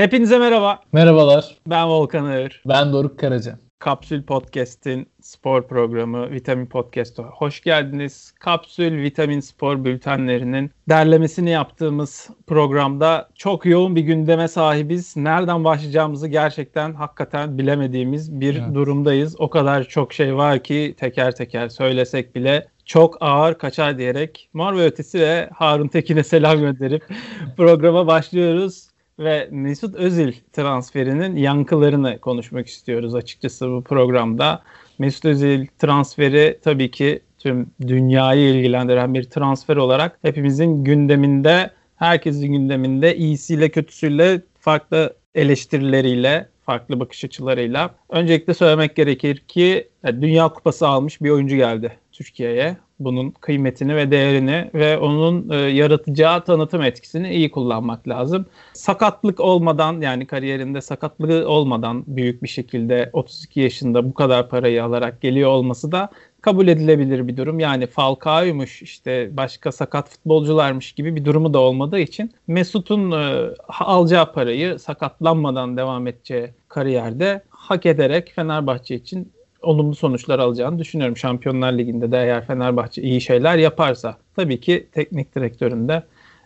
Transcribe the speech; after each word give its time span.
Hepinize 0.00 0.38
merhaba. 0.38 0.80
Merhabalar. 0.92 1.56
Ben 1.66 1.88
Volkan 1.88 2.24
Ağır. 2.24 2.62
Ben 2.66 2.92
Doruk 2.92 3.18
Karaca. 3.18 3.58
Kapsül 3.78 4.22
Podcast'in 4.22 5.08
spor 5.20 5.68
programı 5.68 6.30
Vitamin 6.30 6.66
Podcast'a 6.66 7.22
hoş 7.22 7.60
geldiniz. 7.60 8.34
Kapsül 8.40 9.02
Vitamin 9.02 9.40
Spor 9.40 9.84
bültenlerinin 9.84 10.70
derlemesini 10.88 11.50
yaptığımız 11.50 12.30
programda 12.46 13.28
çok 13.34 13.66
yoğun 13.66 13.96
bir 13.96 14.00
gündeme 14.00 14.48
sahibiz. 14.48 15.16
Nereden 15.16 15.64
başlayacağımızı 15.64 16.28
gerçekten 16.28 16.94
hakikaten 16.94 17.58
bilemediğimiz 17.58 18.40
bir 18.40 18.56
evet. 18.56 18.74
durumdayız. 18.74 19.36
O 19.38 19.50
kadar 19.50 19.84
çok 19.84 20.12
şey 20.12 20.36
var 20.36 20.62
ki 20.62 20.94
teker 20.98 21.34
teker 21.34 21.68
söylesek 21.68 22.34
bile 22.34 22.68
çok 22.84 23.16
ağır 23.20 23.54
kaçar 23.54 23.98
diyerek 23.98 24.48
Mor 24.52 24.76
ve 24.76 24.84
Ötesi 24.84 25.20
ve 25.20 25.50
Harun 25.54 25.88
Tekin'e 25.88 26.24
selam 26.24 26.60
gönderip 26.60 27.04
programa 27.56 28.06
başlıyoruz 28.06 28.89
ve 29.20 29.48
Mesut 29.50 29.94
Özil 29.94 30.32
transferinin 30.52 31.36
yankılarını 31.36 32.18
konuşmak 32.18 32.66
istiyoruz 32.66 33.14
açıkçası 33.14 33.70
bu 33.70 33.82
programda. 33.82 34.62
Mesut 34.98 35.24
Özil 35.24 35.66
transferi 35.78 36.58
tabii 36.64 36.90
ki 36.90 37.20
tüm 37.38 37.70
dünyayı 37.86 38.54
ilgilendiren 38.54 39.14
bir 39.14 39.24
transfer 39.24 39.76
olarak 39.76 40.18
hepimizin 40.22 40.84
gündeminde, 40.84 41.70
herkesin 41.96 42.52
gündeminde 42.52 43.16
iyisiyle 43.16 43.68
kötüsüyle 43.68 44.42
farklı 44.60 45.16
eleştirileriyle, 45.34 46.48
farklı 46.66 47.00
bakış 47.00 47.24
açılarıyla. 47.24 47.94
Öncelikle 48.08 48.54
söylemek 48.54 48.96
gerekir 48.96 49.36
ki 49.36 49.88
Dünya 50.06 50.48
Kupası 50.48 50.88
almış 50.88 51.20
bir 51.22 51.30
oyuncu 51.30 51.56
geldi 51.56 51.92
Türkiye'ye 52.20 52.76
bunun 52.98 53.30
kıymetini 53.30 53.96
ve 53.96 54.10
değerini 54.10 54.70
ve 54.74 54.98
onun 54.98 55.50
e, 55.50 55.56
yaratacağı 55.56 56.44
tanıtım 56.44 56.82
etkisini 56.82 57.34
iyi 57.34 57.50
kullanmak 57.50 58.08
lazım. 58.08 58.46
Sakatlık 58.72 59.40
olmadan 59.40 60.00
yani 60.00 60.26
kariyerinde 60.26 60.80
sakatlığı 60.80 61.48
olmadan 61.48 62.04
büyük 62.06 62.42
bir 62.42 62.48
şekilde 62.48 63.10
32 63.12 63.60
yaşında 63.60 64.04
bu 64.04 64.14
kadar 64.14 64.48
parayı 64.48 64.84
alarak 64.84 65.20
geliyor 65.20 65.50
olması 65.50 65.92
da 65.92 66.08
kabul 66.40 66.68
edilebilir 66.68 67.28
bir 67.28 67.36
durum. 67.36 67.60
Yani 67.60 67.86
Falcao'ymuş 67.86 68.82
işte 68.82 69.36
başka 69.36 69.72
sakat 69.72 70.08
futbolcularmış 70.08 70.92
gibi 70.92 71.16
bir 71.16 71.24
durumu 71.24 71.54
da 71.54 71.58
olmadığı 71.58 71.98
için 71.98 72.32
Mesut'un 72.46 73.10
e, 73.10 73.50
alacağı 73.68 74.32
parayı 74.32 74.78
sakatlanmadan 74.78 75.76
devam 75.76 76.06
edeceği 76.06 76.50
kariyerde 76.68 77.42
hak 77.50 77.86
ederek 77.86 78.32
Fenerbahçe 78.34 78.94
için 78.94 79.32
olumlu 79.62 79.94
sonuçlar 79.94 80.38
alacağını 80.38 80.78
düşünüyorum. 80.78 81.16
Şampiyonlar 81.16 81.72
Ligi'nde 81.72 82.12
de 82.12 82.16
eğer 82.16 82.46
Fenerbahçe 82.46 83.02
iyi 83.02 83.20
şeyler 83.20 83.58
yaparsa 83.58 84.16
tabii 84.36 84.60
ki 84.60 84.86
teknik 84.92 85.34
direktörün 85.34 85.88
de 85.88 86.02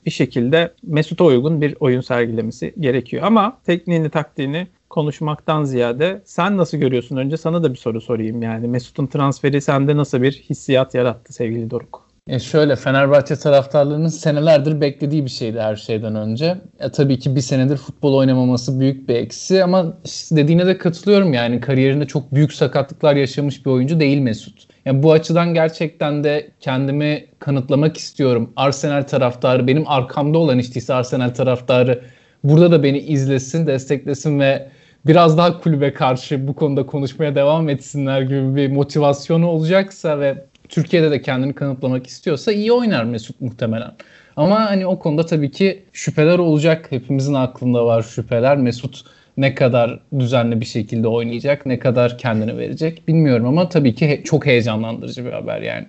bir 0.07 0.11
şekilde 0.11 0.75
Mesut'a 0.83 1.25
uygun 1.25 1.61
bir 1.61 1.77
oyun 1.81 2.01
sergilemesi 2.01 2.75
gerekiyor. 2.81 3.23
Ama 3.27 3.59
tekniğini 3.65 4.11
taktiğini 4.11 4.67
konuşmaktan 4.91 5.65
ziyade 5.65 6.23
sen 6.25 6.57
nasıl 6.57 6.79
görüyorsun? 6.79 7.17
Önce 7.17 7.37
sana 7.37 7.63
da 7.63 7.73
bir 7.73 7.79
soru 7.79 8.01
sorayım 8.01 8.43
yani. 8.43 8.69
Mesut'un 8.69 9.07
transferi 9.07 9.61
sende 9.61 9.97
nasıl 9.97 10.23
bir 10.23 10.33
hissiyat 10.33 10.95
yarattı 10.95 11.33
sevgili 11.33 11.71
Doruk? 11.71 12.04
E 12.29 12.39
şöyle 12.39 12.77
Fenerbahçe 12.77 13.37
taraftarlarının 13.37 14.09
senelerdir 14.09 14.81
beklediği 14.81 15.25
bir 15.25 15.31
şeydi 15.31 15.61
her 15.61 15.77
şeyden 15.77 16.15
önce. 16.15 16.57
E 16.81 16.91
tabii 16.91 17.19
ki 17.19 17.37
bir 17.37 17.41
senedir 17.41 17.77
futbol 17.77 18.15
oynamaması 18.15 18.81
büyük 18.81 19.09
bir 19.09 19.15
eksi 19.15 19.65
ama 19.65 19.99
dediğine 20.31 20.67
de 20.67 20.79
katılıyorum 20.79 21.33
yani 21.33 21.61
kariyerinde 21.61 22.07
çok 22.07 22.35
büyük 22.35 22.53
sakatlıklar 22.53 23.17
yaşamış 23.17 23.67
bir 23.67 23.71
oyuncu 23.71 24.01
değil 24.01 24.19
Mesut. 24.19 24.67
Yani 24.85 25.03
bu 25.03 25.13
açıdan 25.13 25.55
gerçekten 25.55 26.25
de 26.25 26.51
kendimi 26.61 27.27
kanıtlamak 27.39 27.97
istiyorum. 27.97 28.53
Arsenal 28.57 29.03
taraftarı 29.03 29.67
benim 29.67 29.89
arkamda 29.89 30.39
olan 30.39 30.59
işte 30.59 30.95
Arsenal 30.95 31.31
taraftarı 31.35 32.05
burada 32.45 32.71
da 32.71 32.83
beni 32.83 32.99
izlesin, 32.99 33.67
desteklesin 33.67 34.41
ve 34.41 34.69
biraz 35.07 35.39
daha 35.39 35.61
kulübe 35.61 35.93
karşı 35.93 36.49
bu 36.49 36.55
konuda 36.55 36.87
konuşmaya 36.87 37.35
devam 37.35 37.69
etsinler 37.69 38.23
gibi 38.23 38.57
bir 38.57 38.71
motivasyonu 38.71 39.47
olacaksa 39.47 40.21
ve 40.21 40.45
Türkiye'de 40.69 41.11
de 41.11 41.23
kendini 41.23 41.53
kanıtlamak 41.53 42.07
istiyorsa 42.07 42.53
iyi 42.53 42.73
oynar 42.73 43.05
Mesut 43.05 43.41
muhtemelen. 43.41 43.93
Ama 44.37 44.71
hani 44.71 44.87
o 44.87 44.99
konuda 44.99 45.27
tabii 45.27 45.51
ki 45.51 45.83
şüpheler 45.93 46.39
olacak. 46.39 46.87
Hepimizin 46.91 47.35
aklında 47.35 47.87
var 47.87 48.03
şüpheler. 48.03 48.57
Mesut 48.57 49.05
ne 49.37 49.55
kadar 49.55 50.01
düzenli 50.19 50.61
bir 50.61 50.67
şekilde 50.67 51.09
oynayacak, 51.09 51.67
ne 51.67 51.79
kadar 51.79 52.19
kendini 52.19 52.59
verecek 52.59 53.09
bilmiyorum 53.09 53.47
ama 53.47 53.69
tabii 53.69 53.95
ki 53.95 54.09
he- 54.09 54.23
çok 54.25 54.47
heyecanlandırıcı 54.47 55.25
bir 55.25 55.33
haber 55.33 55.63
yani. 55.63 55.87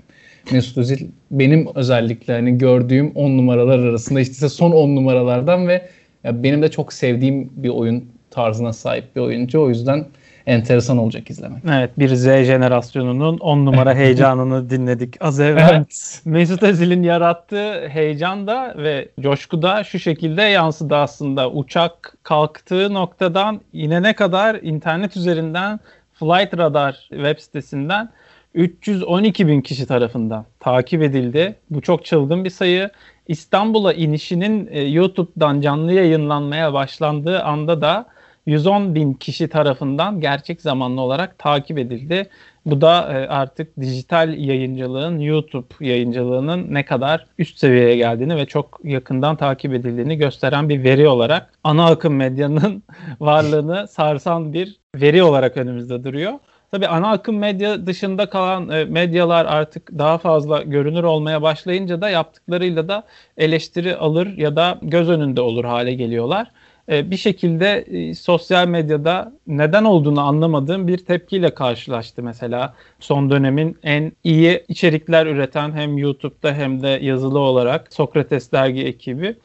Mesut 0.52 0.78
Özil 0.78 1.08
benim 1.32 1.68
özellikle 1.76 2.34
hani 2.34 2.58
gördüğüm 2.58 3.12
10 3.16 3.38
numaralar 3.38 3.80
arasında 3.80 4.20
işte 4.22 4.50
son 4.50 4.72
10 4.72 4.96
numaralardan 4.96 5.68
ve 5.68 5.90
benim 6.26 6.62
de 6.62 6.72
çok 6.72 6.94
sevdiğim 6.94 7.50
bir 7.56 7.70
oyun 7.70 8.06
tarzına 8.32 8.74
sahip 8.74 9.16
bir 9.16 9.22
oyuncu. 9.22 9.62
O 9.62 9.70
yüzden 9.70 10.06
enteresan 10.48 10.98
olacak 10.98 11.30
izlemek. 11.30 11.64
Evet 11.70 12.00
bir 12.00 12.16
Z 12.16 12.24
jenerasyonunun 12.24 13.38
10 13.38 13.66
numara 13.66 13.96
heyecanını 13.96 14.70
dinledik 14.70 15.16
az 15.20 15.40
evvel. 15.40 15.70
Evet. 15.74 16.22
Mesut 16.26 16.64
Özil'in 16.64 17.04
yarattığı 17.04 17.88
heyecan 17.88 18.48
da 18.48 18.74
ve 18.78 19.10
coşku 19.20 19.62
da 19.62 19.84
şu 19.84 20.00
şekilde 20.00 20.42
yansıdı 20.42 20.96
aslında. 20.96 21.52
Uçak 21.52 22.18
kalktığı 22.24 22.94
noktadan 22.94 23.62
inene 23.74 24.14
kadar 24.14 24.56
internet 24.56 25.18
üzerinden 25.18 25.80
Flight 26.14 26.58
Radar 26.58 27.08
web 27.10 27.40
sitesinden 27.40 28.10
312 28.54 29.48
bin 29.48 29.62
kişi 29.62 29.88
tarafından 29.88 30.46
takip 30.60 31.02
edildi. 31.02 31.56
Bu 31.70 31.82
çok 31.82 32.06
çılgın 32.06 32.46
bir 32.46 32.50
sayı. 32.50 32.90
İstanbul'a 33.28 33.94
inişinin 33.94 34.70
e, 34.72 34.82
YouTube'dan 34.82 35.62
canlı 35.62 35.94
yayınlanmaya 35.94 36.74
başlandığı 36.74 37.44
anda 37.44 37.82
da 37.82 38.06
110 38.46 38.96
bin 38.96 39.14
kişi 39.14 39.48
tarafından 39.48 40.20
gerçek 40.20 40.62
zamanlı 40.62 41.02
olarak 41.02 41.40
takip 41.40 41.78
edildi. 41.78 42.30
Bu 42.66 42.82
da 42.82 43.14
e, 43.14 43.28
artık 43.28 43.80
dijital 43.82 44.38
yayıncılığın, 44.38 45.20
YouTube 45.20 45.68
yayıncılığının 45.80 46.74
ne 46.74 46.86
kadar 46.86 47.28
üst 47.38 47.58
seviyeye 47.58 47.98
geldiğini 47.98 48.36
ve 48.36 48.46
çok 48.46 48.80
yakından 48.84 49.36
takip 49.36 49.74
edildiğini 49.74 50.18
gösteren 50.18 50.70
bir 50.70 50.84
veri 50.84 51.08
olarak 51.08 51.54
ana 51.64 51.86
akım 51.86 52.16
medyanın 52.16 52.84
varlığını 53.20 53.88
sarsan 53.88 54.54
bir 54.54 54.80
veri 54.96 55.24
olarak 55.24 55.58
önümüzde 55.58 56.04
duruyor. 56.04 56.34
Tabii 56.72 56.88
ana 56.88 57.12
akım 57.12 57.38
medya 57.38 57.88
dışında 57.88 58.30
kalan 58.30 58.70
e, 58.70 58.86
medyalar 58.86 59.46
artık 59.46 59.92
daha 59.98 60.18
fazla 60.18 60.62
görünür 60.62 61.04
olmaya 61.04 61.42
başlayınca 61.42 62.02
da 62.02 62.10
yaptıklarıyla 62.10 62.88
da 62.88 63.04
eleştiri 63.38 63.96
alır 63.96 64.38
ya 64.38 64.56
da 64.56 64.80
göz 64.82 65.10
önünde 65.10 65.42
olur 65.42 65.66
hale 65.66 65.94
geliyorlar. 65.94 66.52
E, 66.90 67.12
bir 67.12 67.18
şekilde 67.18 67.86
e, 67.92 68.16
sosyal 68.16 68.68
medyada 68.68 69.34
neden 69.48 69.84
olduğunu 69.84 70.22
anlamadığım 70.22 70.88
bir 70.88 70.98
tepkiyle 70.98 71.54
karşılaştı 71.54 72.24
mesela 72.24 72.74
son 73.00 73.30
dönemin 73.30 73.78
en 73.84 74.12
iyi 74.24 74.64
içerikler 74.68 75.26
üreten 75.26 75.72
hem 75.72 75.98
YouTube'da 75.98 76.54
hem 76.54 76.82
de 76.82 76.88
yazılı 76.88 77.40
olarak 77.40 77.94
Sokrates 77.94 78.52
dergi 78.52 78.86
ekibi 78.86 79.36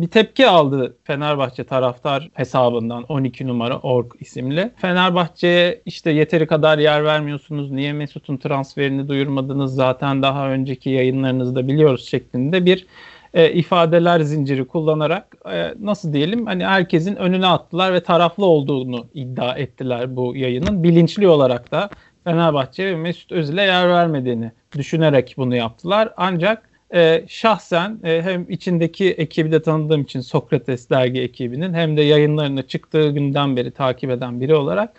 bir 0.00 0.08
tepki 0.08 0.46
aldı 0.46 0.96
Fenerbahçe 1.04 1.64
taraftar 1.64 2.30
hesabından 2.34 3.02
12 3.02 3.46
numara 3.46 3.78
org 3.78 4.12
isimli. 4.20 4.70
Fenerbahçe'ye 4.76 5.82
işte 5.86 6.10
yeteri 6.10 6.46
kadar 6.46 6.78
yer 6.78 7.04
vermiyorsunuz. 7.04 7.70
Niye 7.70 7.92
Mesut'un 7.92 8.36
transferini 8.36 9.08
duyurmadınız? 9.08 9.74
Zaten 9.74 10.22
daha 10.22 10.50
önceki 10.50 10.90
yayınlarınızda 10.90 11.68
biliyoruz 11.68 12.08
şeklinde 12.08 12.64
bir 12.64 12.86
e, 13.34 13.52
ifadeler 13.52 14.20
zinciri 14.20 14.64
kullanarak 14.66 15.36
e, 15.52 15.74
nasıl 15.80 16.12
diyelim 16.12 16.46
hani 16.46 16.66
herkesin 16.66 17.16
önüne 17.16 17.46
attılar 17.46 17.94
ve 17.94 18.02
taraflı 18.02 18.46
olduğunu 18.46 19.06
iddia 19.14 19.54
ettiler 19.54 20.16
bu 20.16 20.36
yayının. 20.36 20.82
Bilinçli 20.82 21.28
olarak 21.28 21.70
da 21.70 21.90
Fenerbahçe 22.24 22.86
ve 22.86 22.96
Mesut 22.96 23.32
Özil'e 23.32 23.62
yer 23.62 23.88
vermediğini 23.88 24.52
düşünerek 24.76 25.34
bunu 25.36 25.56
yaptılar. 25.56 26.12
Ancak 26.16 26.70
e, 26.94 27.24
şahsen 27.28 28.00
e, 28.04 28.22
hem 28.22 28.46
içindeki 28.48 29.10
ekibi 29.10 29.52
de 29.52 29.62
tanıdığım 29.62 30.02
için 30.02 30.20
Sokrates 30.20 30.90
dergi 30.90 31.20
ekibinin 31.20 31.74
hem 31.74 31.96
de 31.96 32.02
yayınlarını 32.02 32.66
çıktığı 32.66 33.10
günden 33.10 33.56
beri 33.56 33.70
takip 33.70 34.10
eden 34.10 34.40
biri 34.40 34.54
olarak 34.54 34.92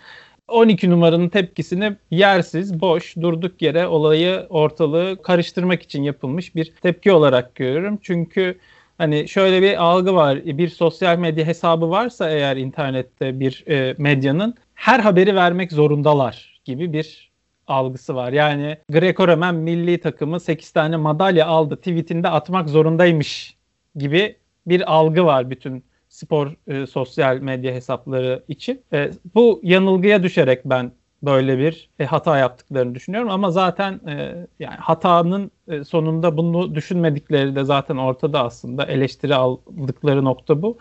12 0.48 0.90
numaranın 0.90 1.28
tepkisini 1.28 1.96
yersiz, 2.10 2.80
boş, 2.80 3.16
durduk 3.16 3.62
yere 3.62 3.86
olayı 3.86 4.46
ortalığı 4.50 5.22
karıştırmak 5.22 5.82
için 5.82 6.02
yapılmış 6.02 6.54
bir 6.54 6.72
tepki 6.82 7.12
olarak 7.12 7.54
görüyorum. 7.54 7.98
Çünkü 8.02 8.58
hani 8.98 9.28
şöyle 9.28 9.62
bir 9.62 9.84
algı 9.84 10.14
var. 10.14 10.44
Bir 10.44 10.68
sosyal 10.68 11.18
medya 11.18 11.46
hesabı 11.46 11.90
varsa 11.90 12.30
eğer 12.30 12.56
internette 12.56 13.40
bir 13.40 13.64
e, 13.68 13.94
medyanın 13.98 14.54
her 14.74 15.00
haberi 15.00 15.34
vermek 15.34 15.72
zorundalar 15.72 16.60
gibi 16.64 16.92
bir 16.92 17.32
algısı 17.66 18.14
var. 18.14 18.32
Yani 18.32 18.78
Greco-Romen 18.90 19.54
milli 19.54 20.00
takımı 20.00 20.40
8 20.40 20.70
tane 20.70 20.96
madalya 20.96 21.46
aldı 21.46 21.76
tweetinde 21.76 22.28
atmak 22.28 22.68
zorundaymış 22.68 23.56
gibi 23.96 24.36
bir 24.66 24.92
algı 24.92 25.24
var 25.24 25.50
bütün 25.50 25.84
spor 26.12 26.56
e, 26.66 26.86
sosyal 26.86 27.36
medya 27.36 27.74
hesapları 27.74 28.42
için. 28.48 28.82
E, 28.92 29.10
bu 29.34 29.60
yanılgıya 29.62 30.22
düşerek 30.22 30.64
ben 30.64 30.92
böyle 31.22 31.58
bir 31.58 31.90
e, 31.98 32.04
hata 32.04 32.38
yaptıklarını 32.38 32.94
düşünüyorum 32.94 33.30
ama 33.30 33.50
zaten 33.50 34.00
e, 34.08 34.46
yani 34.60 34.76
hatanın 34.76 35.50
e, 35.68 35.84
sonunda 35.84 36.36
bunu 36.36 36.74
düşünmedikleri 36.74 37.56
de 37.56 37.64
zaten 37.64 37.96
ortada 37.96 38.44
aslında 38.44 38.86
eleştiri 38.86 39.34
aldıkları 39.34 40.24
nokta 40.24 40.62
bu. 40.62 40.78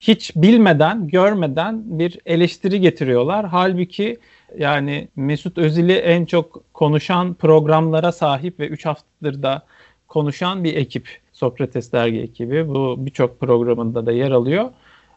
hiç 0.00 0.36
bilmeden, 0.36 1.08
görmeden 1.08 1.98
bir 1.98 2.18
eleştiri 2.26 2.80
getiriyorlar. 2.80 3.46
Halbuki 3.46 4.18
yani 4.58 5.08
Mesut 5.16 5.58
Özil'i 5.58 5.92
en 5.92 6.24
çok 6.24 6.74
konuşan 6.74 7.34
programlara 7.34 8.12
sahip 8.12 8.60
ve 8.60 8.68
3 8.68 8.86
haftadır 8.86 9.42
da 9.42 9.62
konuşan 10.08 10.64
bir 10.64 10.76
ekip. 10.76 11.21
Sokrates 11.42 11.92
Dergi 11.92 12.20
ekibi. 12.20 12.68
Bu 12.68 12.96
birçok 12.98 13.40
programında 13.40 14.06
da 14.06 14.12
yer 14.12 14.30
alıyor. 14.30 14.70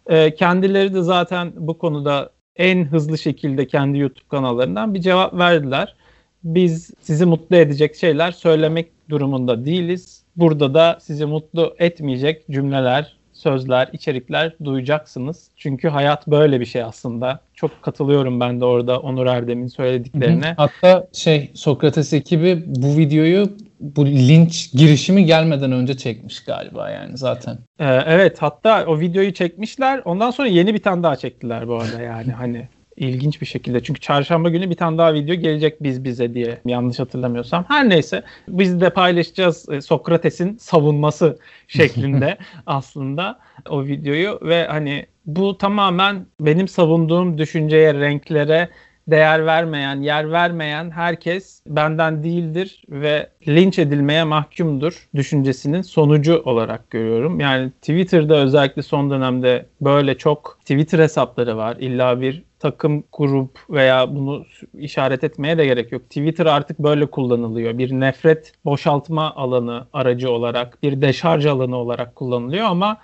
E, 0.08 0.36
kendileri 0.36 0.94
de 0.94 1.02
zaten 1.02 1.54
bu 1.56 1.78
konuda 1.78 2.30
en 2.56 2.86
hızlı 2.86 3.18
şekilde 3.18 3.68
kendi 3.68 3.98
YouTube 3.98 4.28
kanallarından 4.30 4.94
bir 4.94 5.02
cevap 5.02 5.34
verdiler. 5.34 5.96
Biz 6.44 6.92
sizi 7.00 7.26
mutlu 7.26 7.56
edecek 7.56 7.96
şeyler 7.96 8.32
söylemek 8.32 9.10
durumunda 9.10 9.66
değiliz. 9.66 10.24
Burada 10.36 10.74
da 10.74 10.98
sizi 11.02 11.26
mutlu 11.26 11.76
etmeyecek 11.80 12.48
cümleler, 12.52 13.16
sözler, 13.34 13.90
içerikler 13.94 14.56
duyacaksınız. 14.64 15.50
Çünkü 15.56 15.88
hayat 15.88 16.28
böyle 16.28 16.60
bir 16.60 16.66
şey 16.66 16.84
aslında. 16.84 17.40
Çok 17.54 17.82
katılıyorum 17.82 18.40
ben 18.40 18.62
de 18.62 18.66
orada 18.66 19.00
Onur 19.00 19.26
Erdem'in 19.26 19.68
söylediklerine. 19.68 20.54
Hatta 20.58 21.08
şey 21.14 21.52
Sokrates 21.54 22.14
ekibi 22.14 22.64
bu 22.66 22.98
videoyu 22.98 23.50
bu 23.80 24.06
linç 24.06 24.72
girişimi 24.74 25.26
gelmeden 25.26 25.72
önce 25.72 25.98
çekmiş 25.98 26.44
galiba 26.44 26.90
yani 26.90 27.18
zaten. 27.18 27.58
Ee, 27.80 27.86
evet 27.86 28.42
hatta 28.42 28.86
o 28.86 29.00
videoyu 29.00 29.34
çekmişler. 29.34 30.02
Ondan 30.06 30.32
sonra 30.32 30.48
yeni 30.48 30.74
bir 30.74 30.82
tane 30.82 31.04
daha 31.04 31.16
çektiler 31.16 31.68
bu 31.68 31.76
arada 31.76 32.02
yani 32.02 32.32
hani 32.32 32.68
ilginç 32.98 33.42
bir 33.42 33.46
şekilde. 33.46 33.84
Çünkü 33.84 34.00
çarşamba 34.00 34.50
günü 34.50 34.70
bir 34.70 34.76
tane 34.76 34.98
daha 34.98 35.14
video 35.14 35.36
gelecek 35.36 35.84
biz 35.84 36.04
bize 36.04 36.34
diye 36.34 36.58
yanlış 36.66 37.00
hatırlamıyorsam. 37.00 37.66
Her 37.68 37.90
neyse 37.90 38.24
biz 38.48 38.82
de 38.82 38.90
paylaşacağız 38.90 39.70
e, 39.70 39.82
Sokrates'in 39.82 40.58
savunması 40.58 41.40
şeklinde 41.68 42.38
aslında 42.66 43.40
o 43.70 43.84
videoyu 43.84 44.40
ve 44.42 44.68
hani 44.68 45.06
bu 45.26 45.58
tamamen 45.58 46.26
benim 46.40 46.68
savunduğum 46.68 47.38
düşünceye, 47.38 47.94
renklere 47.94 48.70
değer 49.08 49.46
vermeyen, 49.46 50.02
yer 50.02 50.32
vermeyen 50.32 50.92
herkes 50.92 51.62
benden 51.68 52.24
değildir 52.24 52.84
ve 52.90 53.30
linç 53.48 53.80
edilmeye 53.80 54.24
mahkumdur 54.24 55.08
düşüncesinin 55.16 55.82
sonucu 55.82 56.42
olarak 56.46 56.90
görüyorum. 56.90 57.40
Yani 57.40 57.72
Twitter'da 57.72 58.36
özellikle 58.36 58.82
son 58.82 59.10
dönemde 59.10 59.66
böyle 59.82 60.18
çok 60.18 60.58
Twitter 60.62 61.00
hesapları 61.00 61.58
var. 61.58 61.78
İlla 61.80 62.22
bir 62.22 62.44
takım 62.60 63.04
grup 63.14 63.60
veya 63.70 64.16
bunu 64.16 64.46
işaret 64.78 65.24
etmeye 65.24 65.58
de 65.58 65.66
gerek 65.66 65.92
yok. 65.92 66.04
Twitter 66.04 66.46
artık 66.46 66.80
böyle 66.80 67.06
kullanılıyor. 67.06 67.78
Bir 67.78 67.92
nefret 67.92 68.54
boşaltma 68.66 69.36
alanı 69.36 69.88
aracı 69.94 70.32
olarak, 70.32 70.84
bir 70.84 71.02
deşarj 71.02 71.46
alanı 71.46 71.76
olarak 71.76 72.16
kullanılıyor 72.16 72.66
ama 72.66 72.98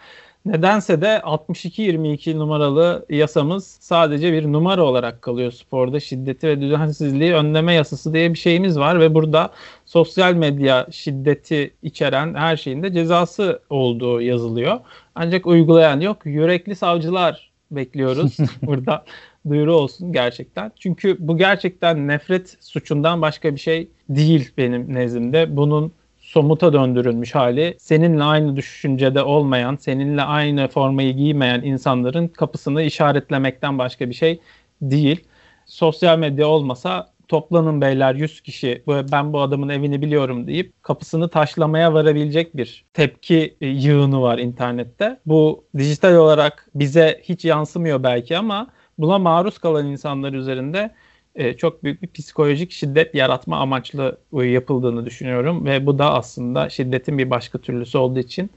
Nedense 0.45 1.01
de 1.01 1.21
62-22 1.23 2.39
numaralı 2.39 3.05
yasamız 3.09 3.77
sadece 3.79 4.33
bir 4.33 4.51
numara 4.51 4.83
olarak 4.83 5.21
kalıyor 5.21 5.51
sporda. 5.51 5.99
Şiddeti 5.99 6.47
ve 6.47 6.61
düzensizliği 6.61 7.33
önleme 7.33 7.73
yasası 7.73 8.13
diye 8.13 8.33
bir 8.33 8.38
şeyimiz 8.38 8.79
var 8.79 8.99
ve 8.99 9.13
burada 9.13 9.51
sosyal 9.85 10.33
medya 10.33 10.88
şiddeti 10.91 11.73
içeren 11.83 12.33
her 12.33 12.57
şeyin 12.57 12.83
de 12.83 12.93
cezası 12.93 13.61
olduğu 13.69 14.21
yazılıyor. 14.21 14.79
Ancak 15.15 15.47
uygulayan 15.47 15.99
yok. 15.99 16.25
Yürekli 16.25 16.75
savcılar 16.75 17.51
bekliyoruz 17.71 18.38
burada 18.61 19.05
duyuru 19.49 19.73
olsun 19.73 20.13
gerçekten. 20.13 20.71
Çünkü 20.79 21.17
bu 21.19 21.38
gerçekten 21.38 22.07
nefret 22.07 22.57
suçundan 22.61 23.21
başka 23.21 23.55
bir 23.55 23.59
şey 23.59 23.88
değil 24.09 24.51
benim 24.57 24.93
nezdimde. 24.93 25.57
Bunun 25.57 25.93
somuta 26.31 26.74
döndürülmüş 26.74 27.36
hali 27.36 27.75
seninle 27.80 28.24
aynı 28.24 28.56
düşüncede 28.56 29.24
olmayan, 29.24 29.75
seninle 29.75 30.22
aynı 30.22 30.68
formayı 30.68 31.13
giymeyen 31.13 31.62
insanların 31.62 32.28
kapısını 32.28 32.81
işaretlemekten 32.81 33.80
başka 33.80 34.10
bir 34.10 34.13
şey 34.13 34.39
değil. 34.81 35.24
Sosyal 35.66 36.18
medya 36.18 36.48
olmasa 36.48 37.12
toplanın 37.28 37.81
beyler 37.81 38.16
100 38.16 38.42
kişi 38.42 38.83
ben 38.88 39.33
bu 39.33 39.42
adamın 39.42 39.69
evini 39.69 40.01
biliyorum 40.01 40.48
deyip 40.48 40.83
kapısını 40.83 41.30
taşlamaya 41.30 41.94
varabilecek 41.94 42.57
bir 42.57 42.86
tepki 42.94 43.57
e, 43.62 43.68
yığını 43.68 44.22
var 44.22 44.38
internette. 44.38 45.19
Bu 45.25 45.63
dijital 45.77 46.16
olarak 46.16 46.69
bize 46.75 47.22
hiç 47.24 47.45
yansımıyor 47.45 48.04
belki 48.04 48.38
ama 48.38 48.68
buna 48.98 49.19
maruz 49.19 49.57
kalan 49.57 49.86
insanlar 49.86 50.34
üzerinde 50.34 50.92
e, 51.36 51.54
çok 51.54 51.83
büyük 51.83 52.01
bir 52.01 52.07
psikolojik 52.07 52.72
şiddet 52.72 53.16
yaratma 53.16 53.57
amaçlı 53.57 54.18
yapıldığını 54.33 55.06
düşünüyorum 55.06 55.66
ve 55.66 55.86
bu 55.86 56.00
da 56.00 56.13
aslında 56.13 56.69
şiddetin 56.69 57.18
bir 57.18 57.30
başka 57.30 57.57
türlüsü 57.57 57.98
olduğu 57.98 58.19
için 58.19 58.51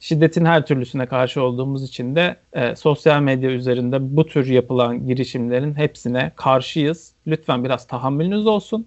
şiddetin 0.00 0.44
her 0.44 0.66
türlüsüne 0.66 1.06
karşı 1.06 1.42
olduğumuz 1.42 1.84
için 1.84 2.16
de 2.16 2.36
e, 2.52 2.76
sosyal 2.76 3.20
medya 3.22 3.50
üzerinde 3.50 4.16
bu 4.16 4.26
tür 4.26 4.46
yapılan 4.46 5.06
girişimlerin 5.06 5.74
hepsine 5.74 6.32
karşıyız. 6.36 7.12
Lütfen 7.26 7.64
biraz 7.64 7.86
tahammülünüz 7.86 8.46
olsun. 8.46 8.86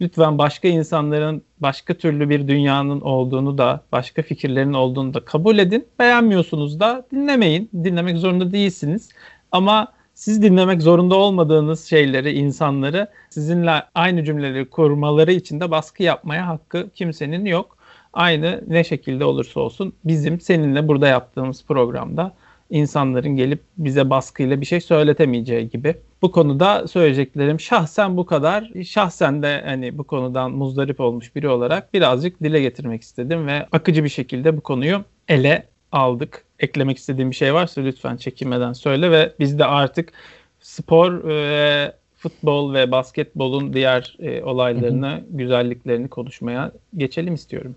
Lütfen 0.00 0.38
başka 0.38 0.68
insanların 0.68 1.42
başka 1.60 1.94
türlü 1.94 2.30
bir 2.30 2.48
dünyanın 2.48 3.00
olduğunu 3.00 3.58
da, 3.58 3.80
başka 3.92 4.22
fikirlerin 4.22 4.72
olduğunu 4.72 5.14
da 5.14 5.24
kabul 5.24 5.58
edin. 5.58 5.86
Beğenmiyorsunuz 5.98 6.80
da 6.80 7.06
dinlemeyin. 7.12 7.70
Dinlemek 7.84 8.18
zorunda 8.18 8.52
değilsiniz. 8.52 9.08
Ama 9.52 9.92
siz 10.22 10.42
dinlemek 10.42 10.82
zorunda 10.82 11.14
olmadığınız 11.14 11.84
şeyleri, 11.84 12.32
insanları 12.32 13.06
sizinle 13.30 13.82
aynı 13.94 14.24
cümleleri 14.24 14.70
kurmaları 14.70 15.32
için 15.32 15.60
de 15.60 15.70
baskı 15.70 16.02
yapmaya 16.02 16.48
hakkı 16.48 16.90
kimsenin 16.94 17.44
yok. 17.44 17.76
Aynı 18.12 18.64
ne 18.66 18.84
şekilde 18.84 19.24
olursa 19.24 19.60
olsun 19.60 19.92
bizim 20.04 20.40
seninle 20.40 20.88
burada 20.88 21.08
yaptığımız 21.08 21.64
programda 21.64 22.34
insanların 22.70 23.36
gelip 23.36 23.62
bize 23.78 24.10
baskıyla 24.10 24.60
bir 24.60 24.66
şey 24.66 24.80
söyletemeyeceği 24.80 25.70
gibi. 25.70 25.94
Bu 26.22 26.32
konuda 26.32 26.88
söyleyeceklerim 26.88 27.60
şahsen 27.60 28.16
bu 28.16 28.26
kadar. 28.26 28.70
Şahsen 28.84 29.42
de 29.42 29.62
hani 29.64 29.98
bu 29.98 30.04
konudan 30.04 30.52
muzdarip 30.52 31.00
olmuş 31.00 31.36
biri 31.36 31.48
olarak 31.48 31.94
birazcık 31.94 32.42
dile 32.42 32.60
getirmek 32.60 33.02
istedim 33.02 33.46
ve 33.46 33.66
akıcı 33.72 34.04
bir 34.04 34.08
şekilde 34.08 34.56
bu 34.56 34.60
konuyu 34.60 35.04
ele 35.28 35.71
aldık. 35.92 36.44
Eklemek 36.60 36.98
istediğim 36.98 37.30
bir 37.30 37.36
şey 37.36 37.54
varsa 37.54 37.80
lütfen 37.80 38.16
çekinmeden 38.16 38.72
söyle 38.72 39.10
ve 39.10 39.32
biz 39.40 39.58
de 39.58 39.64
artık 39.64 40.12
spor 40.60 41.24
ve 41.24 41.92
futbol 42.16 42.74
ve 42.74 42.90
basketbolun 42.90 43.72
diğer 43.72 44.16
e, 44.18 44.42
olaylarını, 44.42 45.10
hı 45.10 45.16
hı. 45.16 45.20
güzelliklerini 45.30 46.08
konuşmaya 46.08 46.72
geçelim 46.96 47.34
istiyorum. 47.34 47.74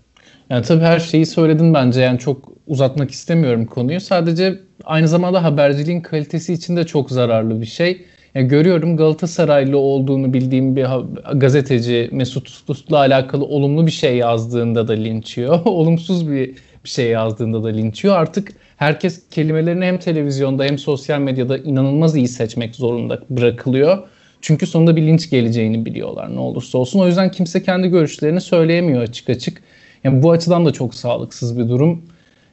Yani 0.50 0.64
tabii 0.64 0.84
her 0.84 0.98
şeyi 0.98 1.26
söyledin 1.26 1.74
bence. 1.74 2.00
Yani 2.00 2.18
çok 2.18 2.52
uzatmak 2.66 3.10
istemiyorum 3.10 3.66
konuyu. 3.66 4.00
Sadece 4.00 4.60
aynı 4.84 5.08
zamanda 5.08 5.44
haberciliğin 5.44 6.00
kalitesi 6.00 6.52
için 6.52 6.76
de 6.76 6.84
çok 6.84 7.10
zararlı 7.10 7.60
bir 7.60 7.66
şey. 7.66 8.06
Yani 8.34 8.48
görüyorum 8.48 8.96
Galatasaraylı 8.96 9.78
olduğunu 9.78 10.32
bildiğim 10.32 10.76
bir 10.76 10.86
gazeteci 11.34 12.08
Mesut'la 12.12 12.98
alakalı 12.98 13.44
olumlu 13.44 13.86
bir 13.86 13.92
şey 13.92 14.16
yazdığında 14.16 14.88
da 14.88 14.92
linç 14.92 15.38
yiyor. 15.38 15.60
Olumsuz 15.64 16.30
bir 16.30 16.54
bir 16.86 16.90
şey 16.90 17.10
yazdığında 17.10 17.64
da 17.64 17.68
linçiyor. 17.68 18.16
Artık 18.16 18.52
herkes 18.76 19.28
kelimelerini 19.30 19.84
hem 19.84 19.98
televizyonda 19.98 20.64
hem 20.64 20.78
sosyal 20.78 21.20
medyada 21.20 21.58
inanılmaz 21.58 22.16
iyi 22.16 22.28
seçmek 22.28 22.74
zorunda 22.74 23.20
bırakılıyor. 23.30 23.98
Çünkü 24.40 24.66
sonunda 24.66 24.96
bir 24.96 25.02
linç 25.02 25.30
geleceğini 25.30 25.86
biliyorlar 25.86 26.34
ne 26.34 26.40
olursa 26.40 26.78
olsun. 26.78 27.00
O 27.00 27.06
yüzden 27.06 27.30
kimse 27.30 27.62
kendi 27.62 27.88
görüşlerini 27.88 28.40
söyleyemiyor 28.40 29.02
açık 29.02 29.30
açık. 29.30 29.62
Yani 30.04 30.22
bu 30.22 30.30
açıdan 30.30 30.66
da 30.66 30.72
çok 30.72 30.94
sağlıksız 30.94 31.58
bir 31.58 31.68
durum. 31.68 32.02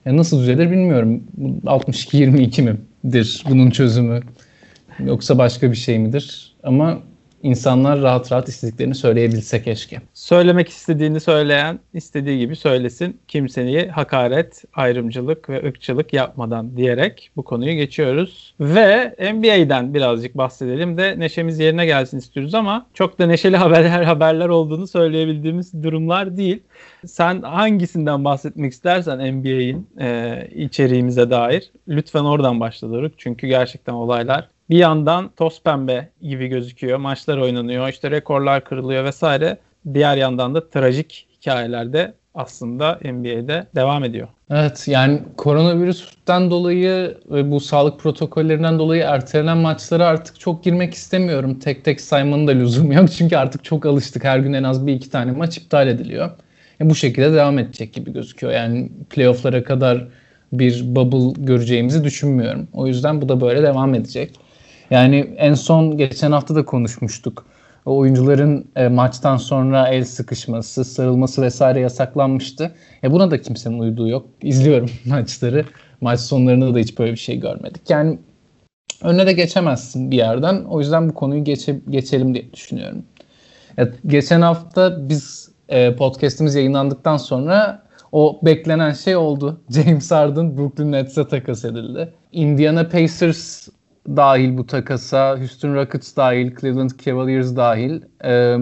Yani 0.06 0.18
nasıl 0.18 0.40
düzelir 0.40 0.72
bilmiyorum. 0.72 1.24
62-22 1.66 2.78
midir 3.04 3.44
bunun 3.50 3.70
çözümü? 3.70 4.20
Yoksa 5.06 5.38
başka 5.38 5.72
bir 5.72 5.76
şey 5.76 6.00
midir? 6.00 6.56
Ama 6.64 7.00
insanlar 7.44 8.02
rahat 8.02 8.32
rahat 8.32 8.50
istediklerini 8.50 8.96
söyleyebilse 8.96 9.64
keşke. 9.64 10.02
Söylemek 10.14 10.70
istediğini 10.70 11.20
söyleyen 11.20 11.80
istediği 11.94 12.40
gibi 12.40 12.56
söylesin. 12.56 13.20
Kimseye 13.28 13.88
hakaret, 13.88 14.64
ayrımcılık 14.74 15.50
ve 15.50 15.68
ırkçılık 15.68 16.14
yapmadan 16.14 16.78
diyerek 16.78 17.32
bu 17.36 17.44
konuyu 17.44 17.74
geçiyoruz. 17.74 18.54
Ve 18.60 19.16
NBA'den 19.34 19.94
birazcık 19.94 20.38
bahsedelim 20.38 20.98
de 20.98 21.20
neşemiz 21.20 21.60
yerine 21.60 21.86
gelsin 21.86 22.18
istiyoruz 22.18 22.56
ama 22.56 22.86
çok 22.94 23.20
da 23.20 23.26
neşeli 23.26 23.58
haberler 23.64 24.04
haberler 24.04 24.50
olduğunu 24.50 24.88
söyleyebildiğimiz 24.88 25.84
durumlar 25.84 26.38
değil. 26.38 26.64
Sen 27.06 27.42
hangisinden 27.42 28.26
bahsetmek 28.26 28.74
istersen 28.74 29.34
NBA'in 29.34 29.88
e, 30.00 30.48
içeriğimize 30.56 31.30
dair 31.30 31.72
lütfen 31.88 32.24
oradan 32.24 32.60
başla 32.60 32.92
Doruk. 32.92 33.14
Çünkü 33.18 33.48
gerçekten 33.48 33.94
olaylar 33.94 34.50
bir 34.74 34.78
yandan 34.78 35.30
toz 35.38 35.64
pembe 35.64 36.10
gibi 36.22 36.48
gözüküyor. 36.48 36.98
Maçlar 36.98 37.38
oynanıyor, 37.38 37.90
işte 37.90 38.12
rekorlar 38.12 38.64
kırılıyor 38.64 39.04
vesaire. 39.04 39.58
Diğer 39.94 40.18
yandan 40.18 40.56
da 40.56 40.70
trajik 40.70 41.28
hikayelerde 41.38 42.14
aslında 42.36 43.00
NBA'de 43.04 43.68
devam 43.76 44.04
ediyor. 44.04 44.28
Evet 44.52 44.88
yani 44.88 45.20
koronavirüsten 45.38 46.52
dolayı 46.52 47.18
ve 47.32 47.52
bu 47.52 47.60
sağlık 47.60 48.00
protokollerinden 48.00 48.80
dolayı 48.80 49.04
ertelenen 49.04 49.58
maçlara 49.58 50.06
artık 50.06 50.40
çok 50.40 50.64
girmek 50.64 50.94
istemiyorum. 50.94 51.60
Tek 51.60 51.86
tek 51.86 52.02
saymanın 52.02 52.48
da 52.48 52.52
lüzumu 52.52 52.94
yok 52.94 53.12
çünkü 53.18 53.36
artık 53.36 53.64
çok 53.64 53.86
alıştık. 53.86 54.24
Her 54.24 54.40
gün 54.40 54.54
en 54.54 54.64
az 54.64 54.88
bir 54.88 54.94
iki 54.94 55.10
tane 55.10 55.32
maç 55.32 55.58
iptal 55.58 55.88
ediliyor. 55.88 56.30
E 56.82 56.90
bu 56.90 56.96
şekilde 56.96 57.34
devam 57.34 57.60
edecek 57.60 57.94
gibi 57.94 58.14
gözüküyor. 58.14 58.54
Yani 58.54 58.90
playofflara 59.10 59.64
kadar 59.64 60.08
bir 60.54 60.96
bubble 60.96 61.44
göreceğimizi 61.46 62.04
düşünmüyorum. 62.04 62.68
O 62.74 62.88
yüzden 62.88 63.22
bu 63.22 63.30
da 63.30 63.42
böyle 63.42 63.64
devam 63.64 63.94
edecek. 63.96 64.43
Yani 64.94 65.34
en 65.38 65.54
son 65.54 65.98
geçen 65.98 66.32
hafta 66.32 66.56
da 66.56 66.66
konuşmuştuk. 66.66 67.46
oyuncuların 67.86 68.68
e, 68.76 68.88
maçtan 68.88 69.38
sonra 69.38 69.88
el 69.88 70.04
sıkışması, 70.06 70.86
sarılması 70.86 71.42
vesaire 71.42 71.80
yasaklanmıştı. 71.80 72.76
E 73.04 73.12
buna 73.12 73.32
da 73.32 73.42
kimsenin 73.42 73.80
uyduğu 73.80 74.08
yok. 74.08 74.26
İzliyorum 74.42 74.90
maçları. 75.06 75.66
Maç 76.02 76.20
sonlarında 76.20 76.76
da 76.76 76.80
hiç 76.80 77.00
böyle 77.00 77.12
bir 77.12 77.18
şey 77.18 77.40
görmedik. 77.40 77.90
Yani 77.90 78.20
önüne 79.04 79.28
de 79.28 79.34
geçemezsin 79.34 80.12
bir 80.12 80.18
yerden. 80.18 80.64
O 80.64 80.80
yüzden 80.80 81.10
bu 81.10 81.14
konuyu 81.14 81.44
geçe, 81.44 81.80
geçelim 81.90 82.34
diye 82.34 82.54
düşünüyorum. 82.54 83.04
Evet, 83.78 83.94
geçen 84.08 84.42
hafta 84.42 85.10
biz 85.10 85.52
e, 85.70 85.96
podcast'imiz 85.96 86.56
yayınlandıktan 86.56 87.18
sonra 87.18 87.84
o 88.12 88.40
beklenen 88.44 88.92
şey 88.92 89.16
oldu. 89.16 89.62
James 89.70 90.12
Harden 90.12 90.58
Brooklyn 90.58 90.92
Nets'e 90.92 91.28
takas 91.28 91.66
edildi. 91.66 92.14
Indiana 92.32 92.90
Pacers 92.90 93.68
dahil 94.08 94.58
bu 94.58 94.68
takasa, 94.68 95.40
Houston 95.40 95.76
Rockets 95.76 96.16
dahil, 96.16 96.56
Cleveland 96.62 96.90
Cavaliers 97.06 97.56
dahil. 97.56 98.02
Ee, 98.24 98.58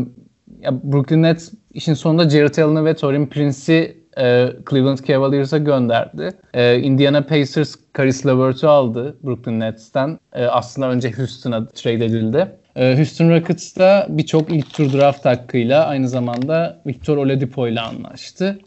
ya 0.61 0.83
Brooklyn 0.83 1.23
Nets 1.23 1.51
işin 1.73 1.93
sonunda 1.93 2.29
Jared 2.29 2.57
Allen'ı 2.57 2.85
ve 2.85 2.93
Torin 2.93 3.25
Prince'i 3.27 4.01
e, 4.17 4.49
Cleveland 4.69 4.97
Cavaliers'a 5.07 5.57
gönderdi. 5.57 6.29
E, 6.53 6.79
Indiana 6.79 7.21
Pacers 7.21 7.75
Caris 7.97 8.25
LeVert'ü 8.25 8.67
aldı 8.67 9.17
Brooklyn 9.23 9.59
Nets'ten. 9.59 10.19
E, 10.33 10.45
aslında 10.45 10.89
önce 10.89 11.11
Houston'a 11.11 11.67
trade 11.67 12.05
edildi. 12.05 12.47
E, 12.75 12.97
Houston 12.97 13.29
Rockets'ta 13.29 14.07
birçok 14.09 14.51
ilk 14.51 14.73
tur 14.73 14.93
draft 14.93 15.25
hakkıyla 15.25 15.85
aynı 15.85 16.09
zamanda 16.09 16.81
Victor 16.87 17.17
Oladipo 17.17 17.67
ile 17.67 17.81
anlaştı. 17.81 18.59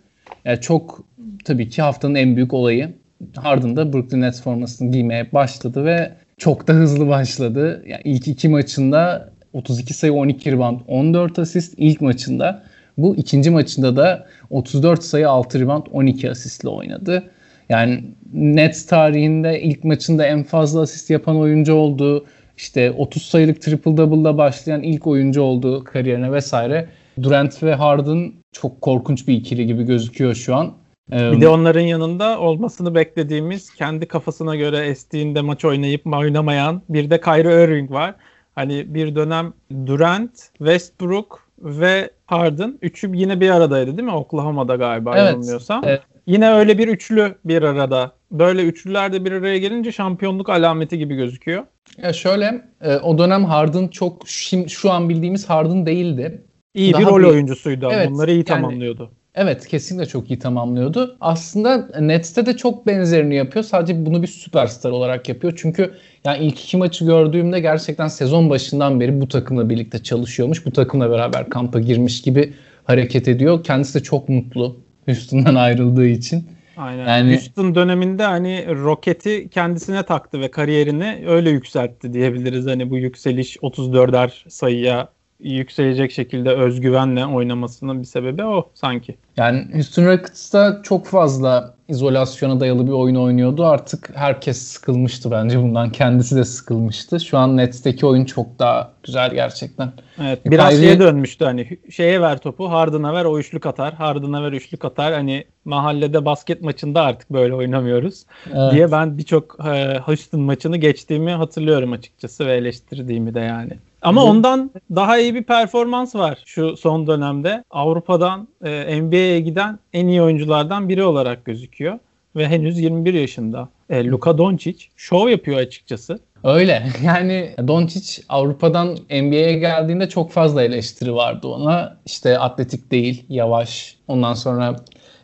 Yani 0.44 0.60
çok 0.60 1.04
tabii 1.44 1.68
ki 1.68 1.82
haftanın 1.82 2.14
en 2.14 2.36
büyük 2.36 2.54
olayı. 2.54 2.94
Harden'da 3.36 3.92
Brooklyn 3.92 4.20
Nets 4.20 4.42
formasını 4.42 4.90
giymeye 4.90 5.32
başladı 5.32 5.84
ve 5.84 6.12
çok 6.38 6.68
da 6.68 6.72
hızlı 6.72 7.08
başladı. 7.08 7.84
Yani 7.86 8.02
ilk 8.04 8.28
iki 8.28 8.48
maçında 8.48 9.30
32 9.52 9.94
sayı 9.94 10.12
12 10.12 10.52
rebound 10.52 10.80
14 10.88 11.38
asist 11.38 11.74
ilk 11.76 12.00
maçında. 12.00 12.62
Bu 12.98 13.16
ikinci 13.16 13.50
maçında 13.50 13.96
da 13.96 14.26
34 14.50 15.02
sayı 15.02 15.28
6 15.28 15.60
rebound 15.60 15.86
12 15.92 16.30
asistle 16.30 16.68
oynadı. 16.68 17.22
Yani 17.68 18.04
Nets 18.32 18.86
tarihinde 18.86 19.62
ilk 19.62 19.84
maçında 19.84 20.26
en 20.26 20.42
fazla 20.42 20.80
asist 20.80 21.10
yapan 21.10 21.38
oyuncu 21.38 21.74
oldu. 21.74 22.26
İşte 22.56 22.90
30 22.90 23.22
sayılık 23.22 23.62
triple 23.62 23.96
double'la 23.96 24.38
başlayan 24.38 24.82
ilk 24.82 25.06
oyuncu 25.06 25.42
oldu 25.42 25.84
kariyerine 25.84 26.32
vesaire. 26.32 26.88
Durant 27.22 27.62
ve 27.62 27.74
Harden 27.74 28.32
çok 28.52 28.80
korkunç 28.80 29.28
bir 29.28 29.34
ikili 29.34 29.66
gibi 29.66 29.84
gözüküyor 29.84 30.34
şu 30.34 30.56
an. 30.56 30.74
Bir 31.10 31.40
de 31.40 31.48
onların 31.48 31.80
yanında 31.80 32.40
olmasını 32.40 32.94
beklediğimiz 32.94 33.74
kendi 33.74 34.08
kafasına 34.08 34.56
göre 34.56 34.78
estiğinde 34.78 35.40
maç 35.40 35.64
oynayıp 35.64 36.06
oynamayan 36.06 36.82
bir 36.88 37.10
de 37.10 37.20
Kyrie 37.20 37.64
Irving 37.64 37.90
var. 37.90 38.14
Hani 38.54 38.94
bir 38.94 39.14
dönem 39.14 39.52
Durant, 39.86 40.30
Westbrook 40.58 41.48
ve 41.58 42.10
Harden 42.26 42.78
üçü 42.82 43.10
yine 43.14 43.40
bir 43.40 43.50
aradaydı 43.50 43.96
değil 43.96 44.08
mi? 44.08 44.14
Oklahoma'da 44.14 44.76
galiba 44.76 45.18
evet, 45.18 45.32
yanılmıyorsam. 45.32 45.82
Evet. 45.86 46.02
Yine 46.26 46.50
öyle 46.50 46.78
bir 46.78 46.88
üçlü 46.88 47.34
bir 47.44 47.62
arada. 47.62 48.12
Böyle 48.30 48.62
üçlüler 48.62 49.12
de 49.12 49.24
bir 49.24 49.32
araya 49.32 49.58
gelince 49.58 49.92
şampiyonluk 49.92 50.48
alameti 50.48 50.98
gibi 50.98 51.14
gözüküyor. 51.14 51.64
Ya 52.02 52.12
şöyle 52.12 52.62
e, 52.80 52.96
o 52.96 53.18
dönem 53.18 53.44
Harden 53.44 53.88
çok 53.88 54.22
şimdi 54.26 54.70
şu 54.70 54.90
an 54.90 55.08
bildiğimiz 55.08 55.50
Harden 55.50 55.86
değildi. 55.86 56.42
İyi 56.74 56.92
Daha 56.92 57.02
bir 57.02 57.06
rol 57.06 57.18
bir, 57.18 57.24
oyuncusuydu. 57.24 57.88
Evet, 57.92 58.10
Bunları 58.10 58.30
iyi 58.30 58.34
yani, 58.34 58.44
tamamlıyordu. 58.44 59.10
Evet 59.34 59.66
kesinlikle 59.66 60.06
çok 60.06 60.30
iyi 60.30 60.38
tamamlıyordu. 60.38 61.16
Aslında 61.20 61.88
Nets'te 62.00 62.46
de 62.46 62.56
çok 62.56 62.86
benzerini 62.86 63.34
yapıyor. 63.34 63.64
Sadece 63.64 64.06
bunu 64.06 64.22
bir 64.22 64.26
süperstar 64.26 64.90
olarak 64.90 65.28
yapıyor. 65.28 65.52
Çünkü 65.56 65.94
yani 66.24 66.44
ilk 66.44 66.64
iki 66.64 66.76
maçı 66.76 67.04
gördüğümde 67.04 67.60
gerçekten 67.60 68.08
sezon 68.08 68.50
başından 68.50 69.00
beri 69.00 69.20
bu 69.20 69.28
takımla 69.28 69.70
birlikte 69.70 70.02
çalışıyormuş. 70.02 70.66
Bu 70.66 70.70
takımla 70.70 71.10
beraber 71.10 71.48
kampa 71.50 71.80
girmiş 71.80 72.22
gibi 72.22 72.54
hareket 72.84 73.28
ediyor. 73.28 73.64
Kendisi 73.64 73.98
de 73.98 74.02
çok 74.02 74.28
mutlu 74.28 74.76
Houston'dan 75.06 75.54
ayrıldığı 75.54 76.06
için. 76.06 76.48
Aynen. 76.76 77.06
Yani, 77.06 77.32
Houston 77.32 77.74
döneminde 77.74 78.22
hani 78.22 78.66
roketi 78.68 79.48
kendisine 79.48 80.02
taktı 80.02 80.40
ve 80.40 80.50
kariyerini 80.50 81.24
öyle 81.26 81.50
yükseltti 81.50 82.12
diyebiliriz. 82.12 82.66
Hani 82.66 82.90
bu 82.90 82.98
yükseliş 82.98 83.56
34'er 83.56 84.50
sayıya 84.50 85.08
yükselecek 85.50 86.12
şekilde 86.12 86.50
özgüvenle 86.50 87.26
oynamasının 87.26 88.00
bir 88.00 88.06
sebebi 88.06 88.44
o 88.44 88.70
sanki. 88.74 89.14
Yani 89.36 89.66
Houston 89.72 90.04
Rockets'ta 90.04 90.80
çok 90.82 91.06
fazla 91.06 91.74
izolasyona 91.88 92.60
dayalı 92.60 92.86
bir 92.86 92.92
oyun 92.92 93.14
oynuyordu. 93.14 93.64
Artık 93.64 94.10
herkes 94.14 94.58
sıkılmıştı 94.58 95.30
bence 95.30 95.62
bundan. 95.62 95.92
Kendisi 95.92 96.36
de 96.36 96.44
sıkılmıştı. 96.44 97.20
Şu 97.20 97.38
an 97.38 97.56
Nets'teki 97.56 98.06
oyun 98.06 98.24
çok 98.24 98.58
daha 98.58 98.92
güzel 99.02 99.30
gerçekten. 99.34 99.92
Evet. 100.22 100.38
Biraz 100.46 100.70
Kyrie... 100.70 100.84
şeye 100.84 101.00
dönmüştü 101.00 101.44
hani 101.44 101.78
şeye 101.90 102.20
ver 102.20 102.38
topu, 102.38 102.70
Harden'a 102.70 103.14
ver 103.14 103.24
o 103.24 103.38
üçlük 103.38 103.66
atar. 103.66 103.94
Harden'a 103.94 104.42
ver 104.42 104.52
üçlük 104.52 104.84
atar. 104.84 105.12
Hani 105.12 105.44
mahallede 105.64 106.24
basket 106.24 106.62
maçında 106.62 107.02
artık 107.02 107.30
böyle 107.30 107.54
oynamıyoruz 107.54 108.24
evet. 108.46 108.72
diye 108.72 108.92
ben 108.92 109.18
birçok 109.18 109.66
e, 109.66 109.98
Houston 109.98 110.40
maçını 110.40 110.76
geçtiğimi 110.76 111.30
hatırlıyorum 111.30 111.92
açıkçası 111.92 112.46
ve 112.46 112.52
eleştirdiğimi 112.54 113.34
de 113.34 113.40
yani. 113.40 113.72
Ama 114.04 114.20
Hı. 114.20 114.24
ondan 114.24 114.70
daha 114.94 115.18
iyi 115.18 115.34
bir 115.34 115.42
performans 115.42 116.14
var 116.14 116.42
şu 116.46 116.76
son 116.76 117.06
dönemde. 117.06 117.64
Avrupa'dan 117.70 118.48
e, 118.64 119.02
NBA'ye 119.02 119.40
giden 119.40 119.78
en 119.92 120.06
iyi 120.06 120.22
oyunculardan 120.22 120.88
biri 120.88 121.04
olarak 121.04 121.44
gözüküyor. 121.44 121.98
Ve 122.36 122.48
henüz 122.48 122.78
21 122.78 123.14
yaşında. 123.14 123.68
E, 123.90 124.06
Luka 124.06 124.38
Doncic 124.38 124.84
şov 124.96 125.28
yapıyor 125.28 125.58
açıkçası. 125.58 126.18
Öyle. 126.44 126.86
Yani 127.04 127.50
Doncic 127.68 128.22
Avrupa'dan 128.28 128.88
NBA'ye 129.10 129.58
geldiğinde 129.58 130.08
çok 130.08 130.30
fazla 130.30 130.62
eleştiri 130.62 131.14
vardı 131.14 131.46
ona. 131.46 131.96
İşte 132.06 132.38
atletik 132.38 132.90
değil, 132.90 133.24
yavaş. 133.28 133.96
Ondan 134.08 134.34
sonra 134.34 134.76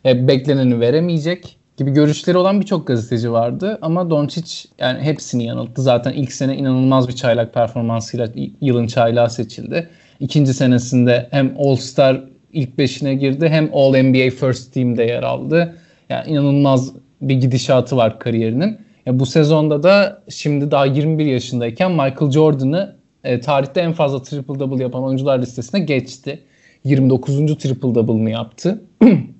e, 0.05 0.27
bekleneni 0.27 0.79
veremeyecek 0.79 1.57
gibi 1.81 1.91
görüşleri 1.91 2.37
olan 2.37 2.61
birçok 2.61 2.87
gazeteci 2.87 3.31
vardı. 3.31 3.77
Ama 3.81 4.09
Doncic 4.09 4.69
yani 4.79 5.01
hepsini 5.01 5.43
yanılttı. 5.43 5.81
Zaten 5.81 6.13
ilk 6.13 6.31
sene 6.31 6.57
inanılmaz 6.57 7.07
bir 7.07 7.13
çaylak 7.13 7.53
performansıyla 7.53 8.27
yılın 8.61 8.87
çaylağı 8.87 9.29
seçildi. 9.29 9.89
İkinci 10.19 10.53
senesinde 10.53 11.27
hem 11.31 11.53
All-Star 11.57 12.23
ilk 12.53 12.77
beşine 12.77 13.15
girdi 13.15 13.49
hem 13.49 13.69
All-NBA 13.73 14.29
First 14.29 14.73
Team'de 14.73 15.03
yer 15.03 15.23
aldı. 15.23 15.75
Yani 16.09 16.31
inanılmaz 16.31 16.91
bir 17.21 17.35
gidişatı 17.35 17.97
var 17.97 18.19
kariyerinin. 18.19 18.77
Ya 19.05 19.19
bu 19.19 19.25
sezonda 19.25 19.83
da 19.83 20.23
şimdi 20.29 20.71
daha 20.71 20.85
21 20.85 21.25
yaşındayken 21.25 21.91
Michael 21.91 22.31
Jordan'ı 22.31 22.95
e, 23.23 23.39
tarihte 23.39 23.81
en 23.81 23.93
fazla 23.93 24.21
triple 24.21 24.59
double 24.59 24.83
yapan 24.83 25.03
oyuncular 25.03 25.39
listesine 25.39 25.79
geçti. 25.79 26.39
29. 26.83 27.57
triple 27.57 27.95
double'ını 27.95 28.29
yaptı. 28.29 28.81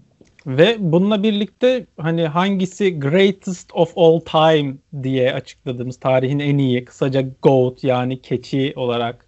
Ve 0.48 0.76
bununla 0.80 1.24
birlikte 1.24 1.86
hani 1.98 2.28
hangisi 2.28 3.00
greatest 3.00 3.70
of 3.74 3.98
all 3.98 4.20
time 4.20 4.74
diye 5.04 5.34
açıkladığımız 5.34 5.98
tarihin 5.98 6.40
en 6.40 6.58
iyi 6.58 6.86
kısaca 6.86 7.24
GOAT 7.42 7.84
yani 7.84 8.22
keçi 8.22 8.74
olarak 8.76 9.26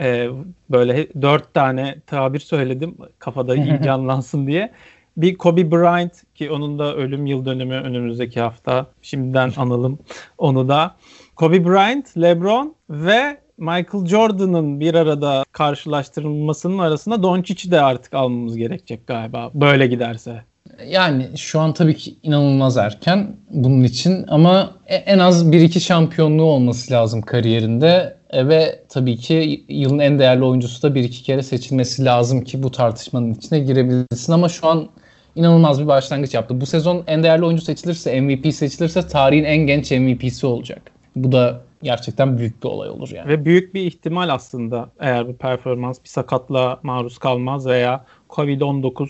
e, 0.00 0.28
böyle 0.70 1.08
dört 1.22 1.54
tane 1.54 2.00
tabir 2.06 2.38
söyledim 2.38 2.96
kafada 3.18 3.56
iyi 3.64 3.82
canlansın 3.82 4.46
diye. 4.46 4.72
Bir 5.16 5.34
Kobe 5.34 5.70
Bryant 5.70 6.34
ki 6.34 6.50
onun 6.50 6.78
da 6.78 6.96
ölüm 6.96 7.26
yıl 7.26 7.44
dönümü 7.44 7.74
önümüzdeki 7.74 8.40
hafta. 8.40 8.86
Şimdiden 9.02 9.52
analım 9.56 9.98
onu 10.38 10.68
da. 10.68 10.96
Kobe 11.36 11.64
Bryant, 11.64 12.16
LeBron 12.16 12.74
ve 12.90 13.40
Michael 13.58 14.06
Jordan'ın 14.06 14.80
bir 14.80 14.94
arada 14.94 15.44
karşılaştırılmasının 15.52 16.78
arasında 16.78 17.22
Doncic'i 17.22 17.70
de 17.70 17.80
artık 17.80 18.14
almamız 18.14 18.56
gerekecek 18.56 19.06
galiba. 19.06 19.50
Böyle 19.54 19.86
giderse. 19.86 20.42
Yani 20.86 21.28
şu 21.36 21.60
an 21.60 21.74
tabii 21.74 21.96
ki 21.96 22.16
inanılmaz 22.22 22.76
erken 22.76 23.36
bunun 23.50 23.84
için 23.84 24.24
ama 24.28 24.70
e, 24.86 24.94
en 24.94 25.18
az 25.18 25.46
1-2 25.46 25.80
şampiyonluğu 25.80 26.42
olması 26.42 26.92
lazım 26.92 27.22
kariyerinde 27.22 28.16
e, 28.30 28.48
ve 28.48 28.82
tabii 28.88 29.16
ki 29.16 29.64
yılın 29.68 29.98
en 29.98 30.18
değerli 30.18 30.44
oyuncusu 30.44 30.82
da 30.82 30.98
1-2 30.98 31.22
kere 31.22 31.42
seçilmesi 31.42 32.04
lazım 32.04 32.44
ki 32.44 32.62
bu 32.62 32.70
tartışmanın 32.70 33.34
içine 33.34 33.58
girebilsin 33.58 34.32
ama 34.32 34.48
şu 34.48 34.66
an 34.66 34.88
inanılmaz 35.34 35.80
bir 35.80 35.86
başlangıç 35.86 36.34
yaptı. 36.34 36.60
Bu 36.60 36.66
sezon 36.66 37.04
en 37.06 37.22
değerli 37.22 37.44
oyuncu 37.44 37.64
seçilirse, 37.64 38.20
MVP 38.20 38.54
seçilirse 38.54 39.08
tarihin 39.08 39.44
en 39.44 39.58
genç 39.58 39.90
MVP'si 39.90 40.46
olacak. 40.46 40.82
Bu 41.16 41.32
da 41.32 41.65
gerçekten 41.82 42.38
büyük 42.38 42.62
bir 42.62 42.68
olay 42.68 42.90
olur 42.90 43.10
yani. 43.10 43.28
Ve 43.28 43.44
büyük 43.44 43.74
bir 43.74 43.80
ihtimal 43.80 44.28
aslında 44.28 44.88
eğer 45.00 45.28
bu 45.28 45.36
performans 45.36 45.98
bir 46.04 46.08
sakatla 46.08 46.80
maruz 46.82 47.18
kalmaz 47.18 47.66
veya 47.66 48.04
Covid-19 48.30 49.08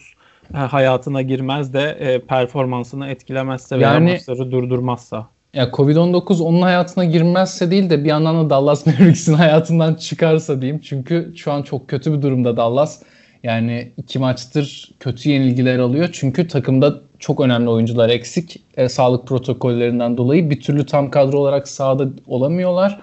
e, 0.55 0.57
hayatına 0.57 1.23
girmez 1.23 1.73
de 1.73 1.97
e, 2.01 2.19
performansını 2.19 3.09
etkilemezse 3.09 3.79
veya 3.79 3.93
yani, 3.93 4.11
maçları 4.11 4.51
durdurmazsa. 4.51 5.29
Ya 5.55 5.65
Covid-19 5.65 6.43
onun 6.43 6.63
hayatına 6.63 7.05
girmezse 7.05 7.71
değil 7.71 7.91
de 7.91 8.05
bir 8.05 8.09
yandan 8.09 8.45
da 8.45 8.51
Dallas 8.51 8.87
Mavericks'in 8.87 9.35
hayatından 9.35 9.95
çıkarsa 9.95 10.63
diyeyim. 10.63 10.81
Çünkü 10.81 11.33
şu 11.37 11.53
an 11.53 11.63
çok 11.63 11.89
kötü 11.89 12.13
bir 12.13 12.23
durumda 12.23 12.57
Dallas. 12.57 13.03
Yani 13.43 13.93
iki 13.97 14.19
maçtır 14.19 14.95
kötü 15.01 15.31
yenilgiler 15.31 15.79
alıyor. 15.79 16.09
Çünkü 16.13 16.49
takımda 16.49 17.01
çok 17.19 17.41
önemli 17.41 17.71
oyuncular 17.71 18.09
eksik. 18.09 18.63
E, 18.77 18.89
sağlık 18.89 19.27
protokollerinden 19.27 20.17
dolayı 20.17 20.51
bir 20.51 20.61
türlü 20.61 20.87
tam 20.87 21.11
kadro 21.11 21.39
olarak 21.39 21.69
sahada 21.69 22.09
olamıyorlar. 22.27 23.01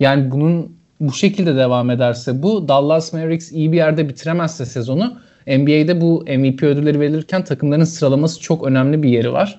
Yani 0.00 0.30
bunun 0.30 0.76
bu 1.00 1.12
şekilde 1.12 1.56
devam 1.56 1.90
ederse 1.90 2.42
bu 2.42 2.68
Dallas 2.68 3.12
Mavericks 3.12 3.52
iyi 3.52 3.72
bir 3.72 3.76
yerde 3.76 4.08
bitiremezse 4.08 4.66
sezonu 4.66 5.16
NBA'de 5.46 6.00
bu 6.00 6.24
MVP 6.28 6.62
ödülleri 6.62 7.00
verilirken 7.00 7.44
takımların 7.44 7.84
sıralaması 7.84 8.40
çok 8.40 8.66
önemli 8.66 9.02
bir 9.02 9.08
yeri 9.08 9.32
var. 9.32 9.56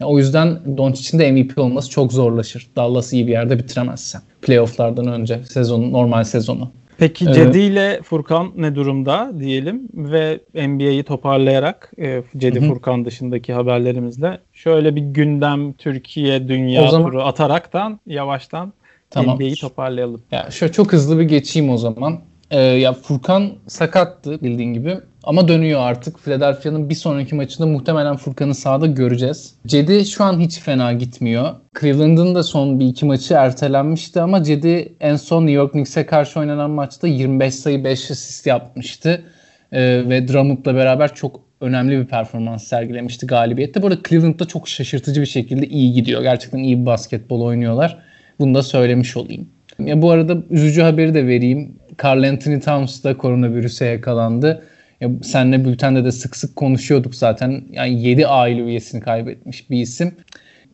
Yani 0.00 0.10
o 0.10 0.18
yüzden 0.18 0.76
Doncic'in 0.76 1.18
de 1.18 1.32
MVP 1.32 1.58
olması 1.58 1.90
çok 1.90 2.12
zorlaşır. 2.12 2.70
Dallas 2.76 3.12
iyi 3.12 3.26
bir 3.26 3.32
yerde 3.32 3.58
bitiremezse. 3.58 4.18
Playoff'lardan 4.42 5.06
önce 5.06 5.40
sezonu 5.44 5.92
normal 5.92 6.24
sezonu. 6.24 6.70
Peki 7.02 7.30
ee, 7.30 7.32
Cedi 7.32 7.58
ile 7.58 8.00
Furkan 8.02 8.52
ne 8.56 8.74
durumda 8.74 9.32
diyelim 9.38 9.88
ve 9.94 10.40
NBA'yi 10.54 11.02
toparlayarak 11.02 11.92
e, 11.98 12.22
Cedi 12.36 12.60
hı. 12.60 12.68
Furkan 12.68 13.04
dışındaki 13.04 13.52
haberlerimizle 13.52 14.40
şöyle 14.52 14.96
bir 14.96 15.00
gündem 15.00 15.72
Türkiye 15.72 16.48
dünya 16.48 16.90
zaman, 16.90 17.10
turu 17.10 17.22
ataraktan 17.22 18.00
yavaştan 18.06 18.72
tamam. 19.10 19.36
NBA'yi 19.36 19.54
toparlayalım. 19.54 20.22
Ya 20.30 20.50
şöyle 20.50 20.72
çok 20.72 20.92
hızlı 20.92 21.18
bir 21.18 21.24
geçeyim 21.24 21.70
o 21.70 21.76
zaman. 21.76 22.20
Ee, 22.52 22.60
ya 22.60 22.92
Furkan 22.92 23.52
sakattı 23.66 24.42
bildiğin 24.42 24.74
gibi 24.74 24.96
ama 25.24 25.48
dönüyor 25.48 25.80
artık. 25.80 26.18
Philadelphia'nın 26.24 26.90
bir 26.90 26.94
sonraki 26.94 27.34
maçında 27.34 27.66
muhtemelen 27.66 28.16
Furkan'ı 28.16 28.54
sahada 28.54 28.86
göreceğiz. 28.86 29.54
Cedi 29.66 30.06
şu 30.06 30.24
an 30.24 30.40
hiç 30.40 30.60
fena 30.60 30.92
gitmiyor. 30.92 31.54
Cleveland'ın 31.80 32.34
da 32.34 32.42
son 32.42 32.80
bir 32.80 32.86
iki 32.86 33.06
maçı 33.06 33.34
ertelenmişti 33.34 34.20
ama 34.20 34.42
Cedi 34.42 34.94
en 35.00 35.16
son 35.16 35.42
New 35.42 35.52
York 35.52 35.72
Knicks'e 35.72 36.06
karşı 36.06 36.40
oynanan 36.40 36.70
maçta 36.70 37.08
25 37.08 37.54
sayı 37.54 37.84
5 37.84 38.10
asist 38.10 38.46
yapmıştı. 38.46 39.24
Ee, 39.72 40.02
ve 40.08 40.28
Drummond'la 40.28 40.74
beraber 40.74 41.14
çok 41.14 41.40
önemli 41.60 41.98
bir 41.98 42.06
performans 42.06 42.64
sergilemişti 42.64 43.26
galibiyette. 43.26 43.82
Bu 43.82 43.86
arada 43.86 44.00
Cleveland'da 44.08 44.44
çok 44.44 44.68
şaşırtıcı 44.68 45.20
bir 45.20 45.26
şekilde 45.26 45.66
iyi 45.66 45.92
gidiyor. 45.92 46.22
Gerçekten 46.22 46.58
iyi 46.58 46.80
bir 46.80 46.86
basketbol 46.86 47.40
oynuyorlar. 47.40 47.98
Bunu 48.38 48.54
da 48.54 48.62
söylemiş 48.62 49.16
olayım. 49.16 49.48
Ya 49.78 50.02
bu 50.02 50.10
arada 50.10 50.36
üzücü 50.50 50.82
haberi 50.82 51.14
de 51.14 51.26
vereyim. 51.26 51.74
Carl 52.02 52.22
Anthony 52.22 52.60
Towns 52.60 53.04
da 53.04 53.16
koronavirüse 53.16 53.86
yakalandı. 53.86 54.64
Ya 55.00 55.10
senle 55.22 55.64
bültende 55.64 56.04
de 56.04 56.12
sık 56.12 56.36
sık 56.36 56.56
konuşuyorduk 56.56 57.14
zaten. 57.14 57.64
Yani 57.70 58.02
7 58.02 58.26
aile 58.26 58.60
üyesini 58.62 59.00
kaybetmiş 59.00 59.70
bir 59.70 59.80
isim. 59.80 60.14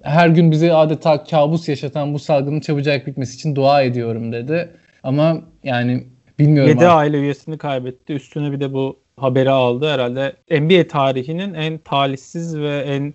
Her 0.03 0.29
gün 0.29 0.51
bize 0.51 0.73
adeta 0.73 1.25
kabus 1.25 1.69
yaşatan 1.69 2.15
bu 2.15 2.19
salgının 2.19 2.61
çabucak 2.61 3.07
bitmesi 3.07 3.35
için 3.35 3.57
dua 3.57 3.83
ediyorum 3.83 4.33
dedi. 4.33 4.71
Ama 5.03 5.41
yani 5.65 6.07
bilmiyorum. 6.39 6.71
7 6.71 6.87
aile 6.87 7.19
üyesini 7.19 7.59
kaybetti. 7.59 8.13
Üstüne 8.13 8.53
bir 8.53 8.61
de 8.61 8.73
bu 8.73 8.99
haberi 9.17 9.51
aldı 9.51 9.91
herhalde. 9.91 10.33
NBA 10.51 10.89
tarihinin 10.89 11.55
en 11.55 11.79
talihsiz 11.79 12.59
ve 12.59 12.79
en 12.79 13.15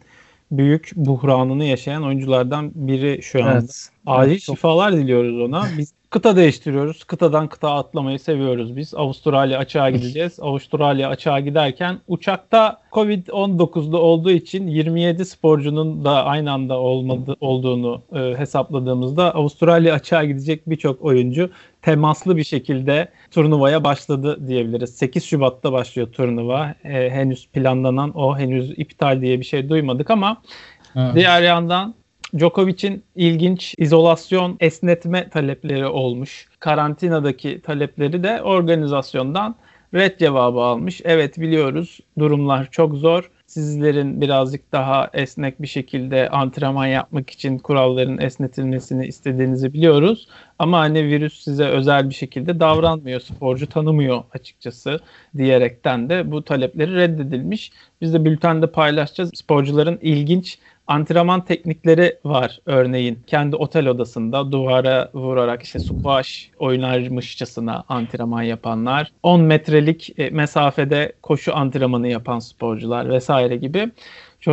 büyük 0.52 0.92
buhranını 0.96 1.64
yaşayan 1.64 2.04
oyunculardan 2.04 2.72
biri 2.76 3.22
şu 3.22 3.44
anda. 3.44 3.60
Evet. 3.60 3.90
Acil 4.06 4.32
evet, 4.32 4.42
şifalar 4.42 4.94
diliyoruz 4.94 5.42
ona. 5.42 5.68
Biz 5.78 5.94
Kıta 6.14 6.36
değiştiriyoruz. 6.36 7.04
Kıtadan 7.04 7.48
kıta 7.48 7.72
atlamayı 7.76 8.20
seviyoruz 8.20 8.76
biz. 8.76 8.94
Avustralya 8.94 9.60
açığa 9.60 9.90
gideceğiz. 9.90 10.40
Avustralya 10.40 11.10
açığa 11.10 11.40
giderken 11.40 12.00
uçakta 12.08 12.82
Covid-19'da 12.92 13.98
olduğu 13.98 14.32
için 14.32 14.68
27 14.68 15.26
sporcunun 15.26 16.06
da 16.06 16.26
aynı 16.26 16.52
anda 16.52 16.80
olmadı, 16.80 17.36
olduğunu 17.42 18.02
e, 18.16 18.20
hesapladığımızda 18.38 19.36
Avustralya 19.36 19.94
açığa 19.94 20.24
gidecek 20.24 20.70
birçok 20.70 21.02
oyuncu 21.06 21.50
temaslı 21.82 22.38
bir 22.38 22.44
şekilde 22.44 23.08
turnuvaya 23.32 23.84
başladı 23.84 24.48
diyebiliriz. 24.48 24.96
8 24.96 25.24
Şubat'ta 25.24 25.72
başlıyor 25.72 26.12
turnuva. 26.12 26.76
E, 26.84 27.10
henüz 27.10 27.48
planlanan 27.48 28.18
o 28.18 28.38
henüz 28.38 28.80
iptal 28.80 29.22
diye 29.22 29.40
bir 29.40 29.46
şey 29.46 29.70
duymadık 29.70 30.10
ama 30.10 30.42
evet. 30.96 31.16
diğer 31.16 31.42
yandan 31.42 31.96
Djokovic'in 32.38 33.04
ilginç 33.16 33.76
izolasyon 33.78 34.58
esnetme 34.60 35.30
talepleri 35.30 35.86
olmuş. 35.86 36.48
Karantinadaki 36.60 37.62
talepleri 37.62 38.24
de 38.24 38.42
organizasyondan 38.42 39.56
red 39.94 40.20
cevabı 40.20 40.60
almış. 40.60 41.02
Evet 41.04 41.40
biliyoruz 41.40 42.00
durumlar 42.20 42.68
çok 42.72 42.96
zor. 42.96 43.32
Sizlerin 43.48 44.22
birazcık 44.22 44.72
daha 44.72 45.10
esnek 45.14 45.62
bir 45.62 45.68
şekilde 45.68 46.30
antrenman 46.30 46.86
yapmak 46.86 47.30
için 47.30 47.58
kuralların 47.58 48.18
esnetilmesini 48.22 49.08
istediğinizi 49.08 49.74
biliyoruz. 49.74 50.28
Ama 50.60 50.80
hani 50.80 51.04
virüs 51.04 51.44
size 51.44 51.66
özel 51.66 52.10
bir 52.10 52.14
şekilde 52.16 52.60
davranmıyor, 52.60 53.20
sporcu 53.20 53.70
tanımıyor 53.70 54.24
açıkçası 54.34 55.00
diyerekten 55.38 56.10
de 56.10 56.32
bu 56.32 56.44
talepleri 56.44 56.96
reddedilmiş. 56.96 57.72
Biz 58.02 58.14
de 58.14 58.26
bültende 58.26 58.68
paylaşacağız. 58.68 59.32
Sporcuların 59.34 60.00
ilginç 60.02 60.60
antrenman 60.88 61.46
teknikleri 61.46 62.18
var 62.26 62.60
örneğin. 62.66 63.20
Kendi 63.28 63.56
otel 63.56 63.88
odasında 63.88 64.52
duvara 64.52 65.10
vurarak 65.14 65.64
işte 65.64 65.80
squash 65.80 66.50
oynarmışçasına 66.60 67.84
antrenman 67.90 68.42
yapanlar. 68.42 69.12
10 69.24 69.42
metrelik 69.42 70.20
e, 70.20 70.30
mesafede 70.30 71.14
koşu 71.22 71.56
antrenmanı 71.56 72.08
yapan 72.08 72.40
sporcular 72.40 73.10
vesaire 73.10 73.56
gibi 73.58 73.92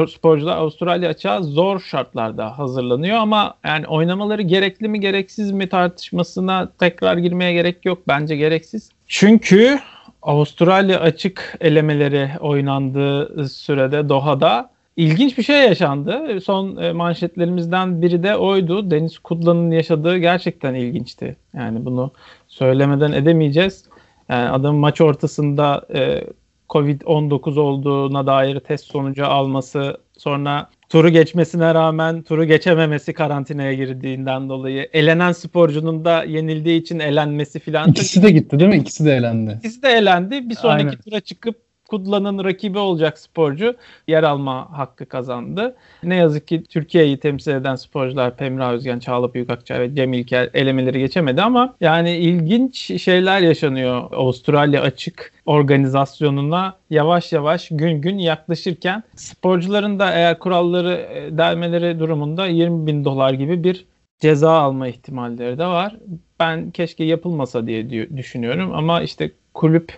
sporcular 0.08 0.56
Avustralya 0.56 1.10
açığa 1.10 1.42
zor 1.42 1.80
şartlarda 1.80 2.58
hazırlanıyor 2.58 3.16
ama 3.16 3.54
yani 3.64 3.86
oynamaları 3.86 4.42
gerekli 4.42 4.88
mi 4.88 5.00
gereksiz 5.00 5.50
mi 5.50 5.68
tartışmasına 5.68 6.72
tekrar 6.80 7.16
girmeye 7.16 7.52
gerek 7.52 7.84
yok. 7.84 7.98
Bence 8.08 8.36
gereksiz. 8.36 8.90
Çünkü 9.06 9.78
Avustralya 10.22 11.00
açık 11.00 11.56
elemeleri 11.60 12.30
oynandığı 12.40 13.48
sürede 13.48 14.08
Doha'da 14.08 14.70
İlginç 15.00 15.38
bir 15.38 15.42
şey 15.42 15.68
yaşandı. 15.68 16.40
Son 16.40 16.76
e, 16.76 16.92
manşetlerimizden 16.92 18.02
biri 18.02 18.22
de 18.22 18.36
oydu. 18.36 18.90
Deniz 18.90 19.18
Kudla'nın 19.18 19.70
yaşadığı 19.70 20.18
gerçekten 20.18 20.74
ilginçti. 20.74 21.36
Yani 21.54 21.84
bunu 21.84 22.12
söylemeden 22.48 23.12
edemeyeceğiz. 23.12 23.84
Yani 24.28 24.50
adam 24.50 24.76
maç 24.76 25.00
ortasında 25.00 25.86
e, 25.94 26.24
Covid-19 26.68 27.60
olduğuna 27.60 28.26
dair 28.26 28.60
test 28.60 28.84
sonucu 28.84 29.26
alması, 29.26 29.96
sonra 30.18 30.68
turu 30.88 31.08
geçmesine 31.08 31.74
rağmen 31.74 32.22
turu 32.22 32.44
geçememesi 32.44 33.12
karantinaya 33.12 33.74
girdiğinden 33.74 34.48
dolayı 34.48 34.88
elenen 34.92 35.32
sporcunun 35.32 36.04
da 36.04 36.24
yenildiği 36.24 36.80
için 36.80 36.98
elenmesi 36.98 37.60
filan. 37.60 37.90
İkisi 37.90 38.22
de 38.22 38.30
gitti 38.30 38.58
değil 38.58 38.70
mi? 38.70 38.76
İkisi 38.76 39.04
de 39.04 39.12
elendi. 39.12 39.56
İkisi 39.58 39.82
de 39.82 39.88
elendi. 39.88 40.50
Bir 40.50 40.54
sonraki 40.54 40.86
Aynen. 40.86 40.98
tura 41.00 41.20
çıkıp 41.20 41.69
Kudla'nın 41.90 42.44
rakibi 42.44 42.78
olacak 42.78 43.18
sporcu 43.18 43.74
yer 44.08 44.22
alma 44.22 44.78
hakkı 44.78 45.06
kazandı. 45.06 45.76
Ne 46.02 46.16
yazık 46.16 46.48
ki 46.48 46.62
Türkiye'yi 46.62 47.16
temsil 47.16 47.52
eden 47.52 47.74
sporcular 47.74 48.36
Pemra 48.36 48.72
Özgen, 48.72 48.98
Çağla 48.98 49.34
Büyükakçay 49.34 49.80
ve 49.80 49.94
Cem 49.94 50.12
İlker 50.12 50.50
elemeleri 50.54 50.98
geçemedi 50.98 51.42
ama 51.42 51.74
yani 51.80 52.16
ilginç 52.16 53.02
şeyler 53.02 53.40
yaşanıyor 53.40 54.12
Avustralya 54.12 54.82
açık 54.82 55.32
organizasyonuna 55.46 56.76
yavaş 56.90 57.32
yavaş 57.32 57.68
gün 57.70 58.00
gün 58.00 58.18
yaklaşırken 58.18 59.02
sporcuların 59.16 59.98
da 59.98 60.12
eğer 60.12 60.38
kuralları 60.38 60.92
e, 60.92 61.38
delmeleri 61.38 61.98
durumunda 61.98 62.46
20 62.46 62.86
bin 62.86 63.04
dolar 63.04 63.32
gibi 63.32 63.64
bir 63.64 63.86
ceza 64.20 64.52
alma 64.52 64.88
ihtimalleri 64.88 65.58
de 65.58 65.66
var. 65.66 65.96
Ben 66.40 66.70
keşke 66.70 67.04
yapılmasa 67.04 67.66
diye 67.66 67.90
düşünüyorum 68.16 68.74
ama 68.74 69.02
işte 69.02 69.30
kulüp 69.54 69.92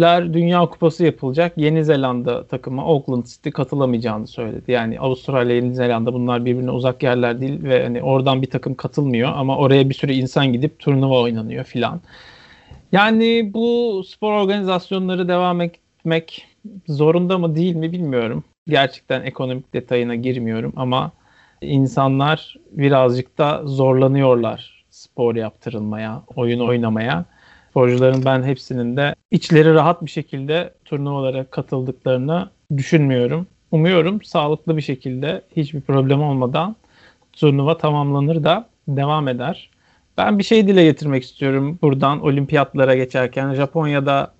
Ler 0.00 0.34
Dünya 0.34 0.60
Kupası 0.60 1.04
yapılacak. 1.04 1.52
Yeni 1.56 1.84
Zelanda 1.84 2.46
takımı 2.46 2.82
Auckland 2.82 3.24
City 3.24 3.50
katılamayacağını 3.50 4.26
söyledi. 4.26 4.72
Yani 4.72 5.00
Avustralya, 5.00 5.56
Yeni 5.56 5.74
Zelanda 5.74 6.12
bunlar 6.12 6.44
birbirine 6.44 6.70
uzak 6.70 7.02
yerler 7.02 7.40
değil 7.40 7.62
ve 7.62 7.84
hani 7.84 8.02
oradan 8.02 8.42
bir 8.42 8.50
takım 8.50 8.74
katılmıyor 8.74 9.32
ama 9.34 9.58
oraya 9.58 9.88
bir 9.88 9.94
sürü 9.94 10.12
insan 10.12 10.52
gidip 10.52 10.78
turnuva 10.78 11.20
oynanıyor 11.20 11.64
filan. 11.64 12.00
Yani 12.92 13.50
bu 13.54 14.02
spor 14.08 14.32
organizasyonları 14.32 15.28
devam 15.28 15.60
etmek 15.60 16.46
zorunda 16.88 17.38
mı 17.38 17.54
değil 17.54 17.74
mi 17.74 17.92
bilmiyorum. 17.92 18.44
Gerçekten 18.68 19.22
ekonomik 19.22 19.74
detayına 19.74 20.14
girmiyorum 20.14 20.72
ama 20.76 21.12
insanlar 21.60 22.56
birazcık 22.70 23.38
da 23.38 23.62
zorlanıyorlar 23.64 24.84
spor 24.90 25.34
yaptırılmaya, 25.34 26.22
oyun 26.36 26.60
oynamaya 26.60 27.24
sporcuların 27.74 28.24
ben 28.24 28.42
hepsinin 28.42 28.96
de 28.96 29.14
içleri 29.30 29.74
rahat 29.74 30.04
bir 30.04 30.10
şekilde 30.10 30.74
turnuvalara 30.84 31.44
katıldıklarını 31.44 32.50
düşünmüyorum. 32.76 33.46
Umuyorum 33.70 34.22
sağlıklı 34.22 34.76
bir 34.76 34.82
şekilde 34.82 35.42
hiçbir 35.56 35.80
problem 35.80 36.22
olmadan 36.22 36.76
turnuva 37.32 37.78
tamamlanır 37.78 38.44
da 38.44 38.68
devam 38.88 39.28
eder. 39.28 39.70
Ben 40.18 40.38
bir 40.38 40.44
şey 40.44 40.68
dile 40.68 40.84
getirmek 40.84 41.24
istiyorum 41.24 41.78
buradan 41.82 42.22
olimpiyatlara 42.22 42.94
geçerken. 42.94 43.54
Japonya'da 43.54 44.33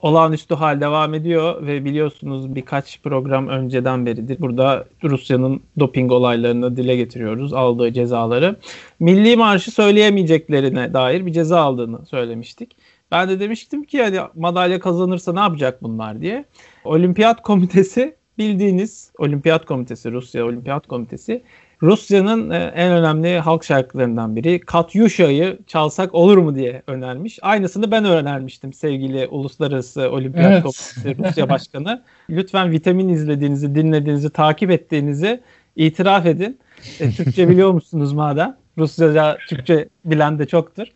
olağanüstü 0.00 0.54
hal 0.54 0.80
devam 0.80 1.14
ediyor 1.14 1.66
ve 1.66 1.84
biliyorsunuz 1.84 2.54
birkaç 2.54 3.02
program 3.02 3.48
önceden 3.48 4.06
beridir 4.06 4.36
burada 4.40 4.84
Rusya'nın 5.04 5.62
doping 5.78 6.12
olaylarını 6.12 6.76
dile 6.76 6.96
getiriyoruz, 6.96 7.52
aldığı 7.52 7.92
cezaları. 7.92 8.56
Milli 9.00 9.36
marşı 9.36 9.70
söyleyemeyeceklerine 9.70 10.92
dair 10.92 11.26
bir 11.26 11.32
ceza 11.32 11.60
aldığını 11.60 12.06
söylemiştik. 12.06 12.76
Ben 13.10 13.28
de 13.28 13.40
demiştim 13.40 13.84
ki 13.84 14.02
hani 14.02 14.18
madalya 14.34 14.80
kazanırsa 14.80 15.32
ne 15.32 15.40
yapacak 15.40 15.82
bunlar 15.82 16.20
diye. 16.20 16.44
Olimpiyat 16.84 17.42
Komitesi 17.42 18.16
bildiğiniz 18.38 19.12
Olimpiyat 19.18 19.66
Komitesi, 19.66 20.12
Rusya 20.12 20.46
Olimpiyat 20.46 20.86
Komitesi 20.86 21.42
Rusya'nın 21.82 22.50
e, 22.50 22.56
en 22.56 22.92
önemli 22.92 23.38
halk 23.38 23.64
şarkılarından 23.64 24.36
biri 24.36 24.60
Katyusha'yı 24.60 25.58
çalsak 25.66 26.14
olur 26.14 26.38
mu 26.38 26.54
diye 26.54 26.82
önermiş. 26.86 27.38
Aynısını 27.42 27.90
ben 27.90 28.04
önermiştim 28.04 28.72
sevgili 28.72 29.26
Uluslararası 29.26 30.10
Olimpiyat 30.10 30.52
evet. 30.52 30.62
Komitesi 30.62 31.18
Rusya 31.18 31.48
Başkanı. 31.48 32.02
Lütfen 32.30 32.70
vitamin 32.70 33.08
izlediğinizi, 33.08 33.74
dinlediğinizi, 33.74 34.30
takip 34.30 34.70
ettiğinizi 34.70 35.40
itiraf 35.76 36.26
edin. 36.26 36.58
E, 37.00 37.10
Türkçe 37.10 37.48
biliyor 37.48 37.72
musunuz 37.72 38.12
madem? 38.12 38.56
Rusyaca, 38.78 39.38
Türkçe 39.48 39.88
bilen 40.04 40.38
de 40.38 40.46
çoktur. 40.46 40.86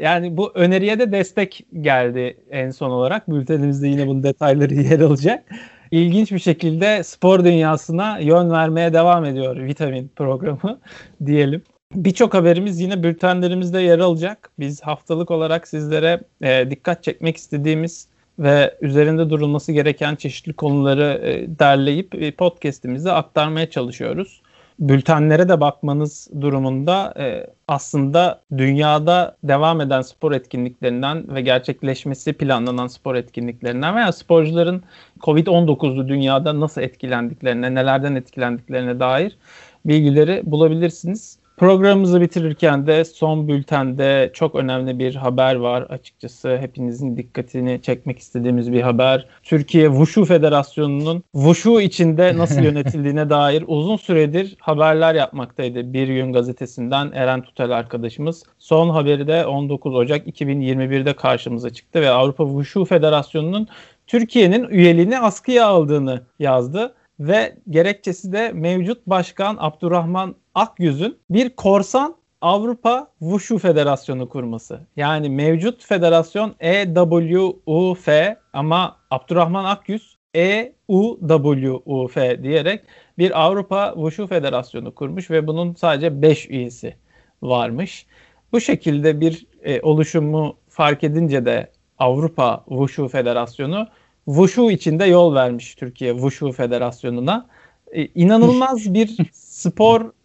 Yani 0.00 0.36
bu 0.36 0.52
öneriye 0.54 0.98
de 0.98 1.12
destek 1.12 1.66
geldi 1.80 2.36
en 2.50 2.70
son 2.70 2.90
olarak. 2.90 3.30
Bültenimizde 3.30 3.88
yine 3.88 4.06
bunun 4.06 4.22
detayları 4.22 4.74
yer 4.82 5.00
alacak. 5.00 5.44
İlginç 5.90 6.32
bir 6.32 6.38
şekilde 6.38 7.02
spor 7.02 7.44
dünyasına 7.44 8.18
yön 8.18 8.50
vermeye 8.50 8.92
devam 8.92 9.24
ediyor 9.24 9.56
vitamin 9.56 10.10
programı 10.16 10.80
diyelim. 11.26 11.62
Birçok 11.94 12.34
haberimiz 12.34 12.80
yine 12.80 13.02
bültenlerimizde 13.02 13.80
yer 13.80 13.98
alacak. 13.98 14.50
Biz 14.58 14.82
haftalık 14.82 15.30
olarak 15.30 15.68
sizlere 15.68 16.20
e, 16.42 16.70
dikkat 16.70 17.02
çekmek 17.02 17.36
istediğimiz 17.36 18.08
ve 18.38 18.74
üzerinde 18.80 19.30
durulması 19.30 19.72
gereken 19.72 20.16
çeşitli 20.16 20.52
konuları 20.52 21.20
e, 21.24 21.58
derleyip 21.58 22.14
e, 22.14 22.32
podcast'imize 22.32 23.12
aktarmaya 23.12 23.70
çalışıyoruz 23.70 24.42
bültenlere 24.78 25.48
de 25.48 25.60
bakmanız 25.60 26.28
durumunda 26.40 27.14
e, 27.18 27.46
aslında 27.68 28.42
dünyada 28.58 29.36
devam 29.42 29.80
eden 29.80 30.02
spor 30.02 30.32
etkinliklerinden 30.32 31.34
ve 31.34 31.40
gerçekleşmesi 31.40 32.32
planlanan 32.32 32.86
spor 32.86 33.14
etkinliklerinden 33.14 33.96
veya 33.96 34.12
sporcuların 34.12 34.82
Covid-19'lu 35.20 36.08
dünyada 36.08 36.60
nasıl 36.60 36.80
etkilendiklerine, 36.80 37.74
nelerden 37.74 38.14
etkilendiklerine 38.14 39.00
dair 39.00 39.38
bilgileri 39.84 40.42
bulabilirsiniz. 40.44 41.38
Programımızı 41.56 42.20
bitirirken 42.20 42.86
de 42.86 43.04
son 43.04 43.48
bültende 43.48 44.30
çok 44.34 44.54
önemli 44.54 44.98
bir 44.98 45.14
haber 45.14 45.54
var. 45.54 45.82
Açıkçası 45.82 46.56
hepinizin 46.56 47.16
dikkatini 47.16 47.82
çekmek 47.82 48.18
istediğimiz 48.18 48.72
bir 48.72 48.80
haber. 48.80 49.26
Türkiye 49.42 49.88
Wushu 49.88 50.24
Federasyonu'nun 50.24 51.22
Wushu 51.32 51.80
içinde 51.80 52.36
nasıl 52.36 52.60
yönetildiğine 52.62 53.30
dair 53.30 53.64
uzun 53.66 53.96
süredir 53.96 54.56
haberler 54.60 55.14
yapmaktaydı. 55.14 55.92
Bir 55.92 56.08
Gün 56.08 56.32
gazetesinden 56.32 57.10
Eren 57.14 57.42
Tutel 57.42 57.70
arkadaşımız. 57.70 58.42
Son 58.58 58.90
haberi 58.90 59.28
de 59.28 59.46
19 59.46 59.94
Ocak 59.94 60.26
2021'de 60.26 61.12
karşımıza 61.12 61.70
çıktı 61.70 62.00
ve 62.00 62.10
Avrupa 62.10 62.44
Wushu 62.46 62.84
Federasyonu'nun 62.84 63.68
Türkiye'nin 64.06 64.68
üyeliğini 64.68 65.18
askıya 65.18 65.66
aldığını 65.66 66.22
yazdı 66.38 66.94
ve 67.20 67.56
gerekçesi 67.70 68.32
de 68.32 68.52
mevcut 68.52 69.06
başkan 69.06 69.56
Abdurrahman 69.60 70.34
Akyüz'ün 70.56 71.18
bir 71.30 71.50
korsan 71.50 72.16
Avrupa 72.40 73.08
Wushu 73.18 73.58
Federasyonu 73.58 74.28
kurması. 74.28 74.80
Yani 74.96 75.30
mevcut 75.30 75.84
federasyon 75.84 76.54
EWUF 76.60 78.08
ama 78.52 78.96
Abdurrahman 79.10 79.64
Akyüz 79.64 80.16
EUWUF 80.34 82.16
diyerek 82.42 82.80
bir 83.18 83.44
Avrupa 83.44 83.92
Wushu 83.94 84.26
Federasyonu 84.26 84.94
kurmuş 84.94 85.30
ve 85.30 85.46
bunun 85.46 85.74
sadece 85.74 86.22
5 86.22 86.50
üyesi 86.50 86.96
varmış. 87.42 88.06
Bu 88.52 88.60
şekilde 88.60 89.20
bir 89.20 89.46
e, 89.62 89.80
oluşumu 89.80 90.56
fark 90.68 91.04
edince 91.04 91.44
de 91.44 91.70
Avrupa 91.98 92.64
Wushu 92.68 93.08
Federasyonu 93.08 93.88
Wushu 94.24 94.70
içinde 94.70 95.04
yol 95.04 95.34
vermiş 95.34 95.74
Türkiye 95.74 96.12
Wushu 96.12 96.52
Federasyonu'na. 96.52 97.46
Ee, 97.92 98.06
inanılmaz 98.06 98.94
bir 98.94 99.16
spor 99.32 100.15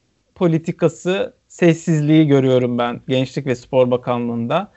politikası 0.41 1.33
sessizliği 1.47 2.27
görüyorum 2.27 2.77
ben 2.77 3.01
Gençlik 3.07 3.45
ve 3.45 3.55
Spor 3.55 3.91
Bakanlığı'nda. 3.91 4.71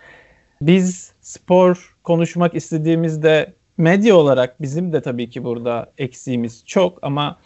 Biz 0.60 1.12
spor 1.20 1.96
konuşmak 2.02 2.54
istediğimizde 2.54 3.54
medya 3.78 4.16
olarak 4.16 4.62
bizim 4.62 4.92
de 4.92 5.02
tabii 5.02 5.30
ki 5.30 5.44
burada 5.44 5.92
eksiğimiz 5.98 6.66
çok 6.66 6.98
ama 7.02 7.38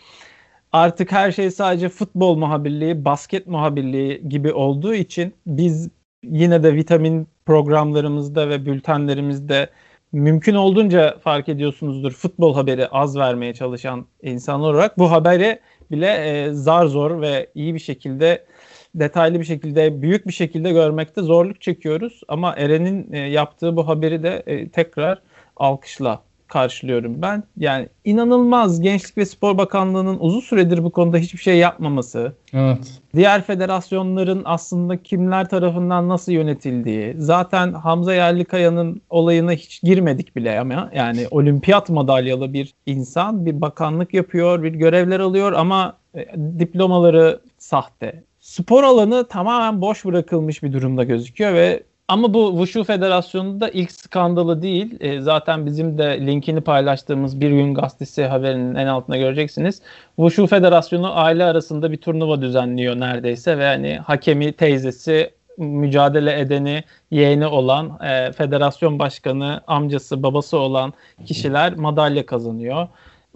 artık 0.73 1.13
her 1.13 1.33
şey 1.33 1.51
sadece 1.51 1.89
futbol 1.89 2.37
muhabirliği, 2.37 3.05
basket 3.05 3.47
muhabirliği 3.47 4.29
gibi 4.29 4.53
olduğu 4.53 4.95
için 4.95 5.35
biz 5.47 5.89
yine 6.25 6.63
de 6.63 6.75
vitamin 6.75 7.29
programlarımızda 7.47 8.49
ve 8.49 8.67
bültenlerimizde 8.67 9.69
mümkün 10.13 10.55
olduğunca 10.55 11.19
fark 11.19 11.49
ediyorsunuzdur 11.49 12.13
futbol 12.13 12.55
haberi 12.55 12.89
az 12.89 13.17
vermeye 13.17 13.55
çalışan 13.55 14.07
insanlar 14.23 14.75
olarak. 14.75 14.99
Bu 14.99 15.11
haberi 15.11 15.61
bile 15.91 16.07
e, 16.07 16.53
zar 16.53 16.87
zor 16.87 17.21
ve 17.21 17.51
iyi 17.55 17.75
bir 17.75 17.79
şekilde 17.79 18.47
detaylı 18.95 19.41
bir 19.41 19.45
şekilde 19.45 20.03
büyük 20.03 20.27
bir 20.27 20.33
şekilde 20.33 20.73
görmekte 20.73 21.23
zorluk 21.23 21.61
çekiyoruz. 21.61 22.21
Ama 22.29 22.55
Eren'in 22.57 23.13
e, 23.13 23.19
yaptığı 23.19 23.77
bu 23.77 23.89
haberi 23.89 24.23
de 24.23 24.43
e, 24.47 24.69
tekrar 24.69 25.23
alkışla 25.57 26.23
karşılıyorum 26.49 27.23
ben. 27.23 27.43
Yani 27.57 27.89
inanılmaz 28.05 28.81
Gençlik 28.81 29.19
ve 29.19 29.27
Spor 29.27 29.59
Bakanlığı'nın 29.59 30.19
uzun 30.21 30.41
süredir 30.41 30.85
bu 30.85 30.91
konuda 30.91 31.19
hiçbir 31.19 31.39
şey 31.39 31.59
yapmaması. 31.59 32.33
Evet. 32.53 33.01
Diğer 33.15 33.43
federasyonların 33.43 34.43
aslında 34.45 35.03
kimler 35.03 35.49
tarafından 35.49 36.09
nasıl 36.09 36.33
yönetildiği. 36.33 37.15
Zaten 37.19 37.73
Hamza 37.73 38.15
Yerlikaya'nın 38.15 39.03
olayına 39.11 39.53
hiç 39.53 39.83
girmedik 39.83 40.37
bile 40.37 40.61
ama 40.61 40.91
yani 40.95 41.27
olimpiyat 41.31 41.89
madalyalı 41.89 42.53
bir 42.53 42.75
insan 42.87 43.47
bir 43.47 43.61
bakanlık 43.61 44.15
yapıyor, 44.15 44.63
bir 44.63 44.73
görevler 44.73 45.21
alıyor 45.21 45.53
ama 45.53 45.97
e, 46.15 46.27
diplomaları 46.59 47.41
sahte. 47.59 48.23
Spor 48.41 48.85
alanı 48.85 49.29
tamamen 49.29 49.81
boş 49.81 50.05
bırakılmış 50.05 50.63
bir 50.63 50.73
durumda 50.73 51.05
gözüküyor 51.05 51.55
ve 51.55 51.83
ama 52.09 52.35
bu 52.35 52.51
Wushu 52.51 52.85
Federasyonu'nda 52.85 53.61
da 53.67 53.71
ilk 53.71 53.93
skandalı 53.93 54.63
değil. 54.63 54.97
E, 55.01 55.21
zaten 55.21 55.67
bizim 55.67 55.99
de 55.99 56.27
linkini 56.27 56.61
paylaştığımız 56.61 57.41
Bir 57.41 57.51
Gün 57.51 57.75
Gazetesi 57.75 58.25
haberinin 58.25 58.75
en 58.75 58.87
altına 58.87 59.17
göreceksiniz. 59.17 59.83
Wushu 60.17 60.47
Federasyonu 60.47 61.19
aile 61.19 61.45
arasında 61.45 61.93
bir 61.93 61.97
turnuva 61.97 62.43
düzenliyor 62.43 63.01
neredeyse 63.01 63.59
ve 63.59 63.67
hani 63.67 63.99
hakemi, 63.99 64.53
teyzesi, 64.53 65.31
mücadele 65.59 66.41
edeni, 66.41 66.85
yeğeni 67.11 67.47
olan, 67.47 67.99
e, 68.05 68.33
federasyon 68.33 68.99
başkanı, 68.99 69.61
amcası, 69.67 70.23
babası 70.23 70.59
olan 70.59 70.93
kişiler 71.27 71.77
madalya 71.77 72.27
kazanıyor. 72.27 72.89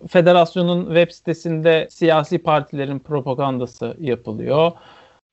Federasyonun 0.09 0.85
web 0.87 1.11
sitesinde 1.11 1.87
siyasi 1.91 2.39
partilerin 2.39 2.99
propagandası 2.99 3.97
yapılıyor 4.01 4.73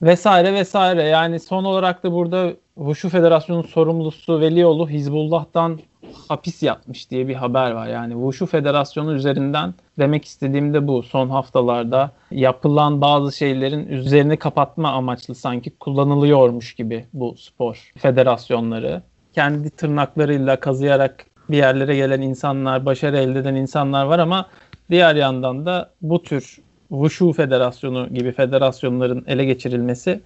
vesaire 0.02 0.54
vesaire. 0.54 1.04
Yani 1.04 1.40
son 1.40 1.64
olarak 1.64 2.04
da 2.04 2.12
burada 2.12 2.54
Wushu 2.80 3.10
Federasyonu'nun 3.10 3.68
sorumlusu 3.68 4.42
Velioğlu 4.42 4.90
Hizbullah'tan 4.90 5.80
hapis 6.28 6.64
yatmış 6.64 7.12
diye 7.12 7.28
bir 7.28 7.36
haber 7.36 7.72
var. 7.72 7.88
Yani 7.88 8.14
Wushu 8.14 8.46
Federasyonu 8.46 9.14
üzerinden 9.14 9.74
demek 10.00 10.26
istediğim 10.26 10.74
de 10.74 10.88
bu. 10.88 11.04
Son 11.04 11.30
haftalarda 11.30 12.12
yapılan 12.32 13.02
bazı 13.02 13.38
şeylerin 13.38 13.88
üzerine 13.88 14.36
kapatma 14.36 14.92
amaçlı 14.92 15.36
sanki 15.36 15.70
kullanılıyormuş 15.70 16.74
gibi 16.74 17.06
bu 17.14 17.36
spor 17.38 17.92
federasyonları. 17.98 19.02
Kendi 19.34 19.70
tırnaklarıyla 19.70 20.60
kazıyarak 20.60 21.26
bir 21.50 21.58
yerlere 21.58 21.96
gelen 21.96 22.22
insanlar, 22.22 22.86
başarı 22.86 23.18
elde 23.18 23.40
eden 23.40 23.56
insanlar 23.56 24.06
var 24.06 24.20
ama 24.20 24.46
diğer 24.90 25.16
yandan 25.16 25.66
da 25.66 25.90
bu 26.02 26.24
tür 26.24 26.60
Wushu 26.90 27.34
Federasyonu 27.34 28.14
gibi 28.14 28.32
federasyonların 28.32 29.24
ele 29.28 29.46
geçirilmesi 29.46 30.22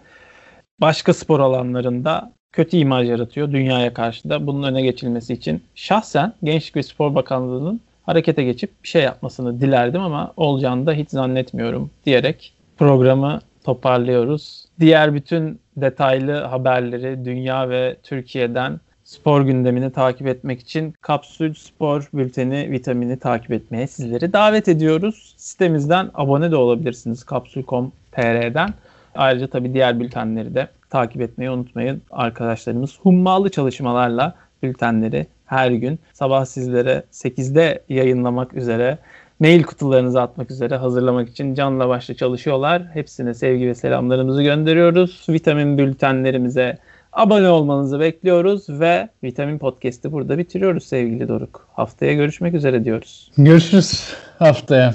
başka 0.82 1.14
spor 1.14 1.40
alanlarında 1.40 2.34
kötü 2.52 2.78
imaj 2.78 3.10
yaratıyor 3.10 3.52
dünyaya 3.52 3.94
karşı 3.94 4.30
da. 4.30 4.48
Bunun 4.48 4.64
öne 4.64 4.82
geçilmesi 4.82 5.34
için 5.34 5.64
şahsen 5.76 6.34
Gençlik 6.44 6.76
ve 6.76 6.84
Spor 6.84 7.16
Bakanlığı'nın 7.16 7.82
harekete 8.04 8.44
geçip 8.44 8.84
bir 8.84 8.88
şey 8.88 9.04
yapmasını 9.04 9.62
dilerdim 9.62 10.02
ama 10.02 10.34
olacağını 10.38 10.86
da 10.86 10.94
hiç 10.94 11.10
zannetmiyorum 11.10 11.90
diyerek 12.06 12.54
programı 12.78 13.42
toparlıyoruz. 13.64 14.66
Diğer 14.80 15.14
bütün 15.14 15.60
detaylı 15.78 16.34
haberleri 16.42 17.26
dünya 17.26 17.70
ve 17.70 17.96
Türkiye'den 18.04 18.80
spor 19.04 19.42
gündemini 19.42 19.92
takip 19.92 20.28
etmek 20.28 20.60
için 20.62 20.94
Kapsül 21.02 21.54
Spor 21.54 22.10
Bülteni 22.14 22.72
vitamini 22.72 23.20
takip 23.20 23.52
etmeye 23.52 23.88
sizleri 23.88 24.34
davet 24.34 24.68
ediyoruz. 24.68 25.34
Sitemizden 25.38 26.12
abone 26.14 26.52
de 26.52 26.56
olabilirsiniz 26.56 27.24
kapsül.com.tr'den. 27.24 28.70
Ayrıca 29.16 29.48
tabii 29.48 29.74
diğer 29.74 30.00
bültenleri 30.00 30.56
de 30.56 30.68
takip 30.90 31.22
etmeyi 31.22 31.52
unutmayın. 31.52 32.02
Arkadaşlarımız 32.12 33.00
hummalı 33.00 33.50
çalışmalarla 33.50 34.36
bültenleri 34.64 35.28
her 35.46 35.72
gün 35.72 36.00
sabah 36.14 36.46
sizlere 36.46 37.04
8'de 37.12 37.84
yayınlamak 37.90 38.54
üzere 38.54 38.98
mail 39.40 39.64
kutularınızı 39.64 40.22
atmak 40.22 40.52
üzere 40.52 40.76
hazırlamak 40.76 41.30
için 41.30 41.56
canla 41.56 41.90
başla 41.90 42.14
çalışıyorlar. 42.14 42.84
Hepsine 42.94 43.34
sevgi 43.34 43.68
ve 43.68 43.76
selamlarımızı 43.76 44.44
gönderiyoruz. 44.44 45.26
Vitamin 45.30 45.78
bültenlerimize 45.78 46.78
abone 47.14 47.50
olmanızı 47.50 48.00
bekliyoruz 48.00 48.70
ve 48.70 49.10
Vitamin 49.24 49.58
Podcast'i 49.58 50.12
burada 50.12 50.38
bitiriyoruz 50.38 50.84
sevgili 50.84 51.28
Doruk. 51.28 51.68
Haftaya 51.74 52.14
görüşmek 52.14 52.54
üzere 52.54 52.84
diyoruz. 52.84 53.32
Görüşürüz 53.38 54.14
haftaya. 54.40 54.94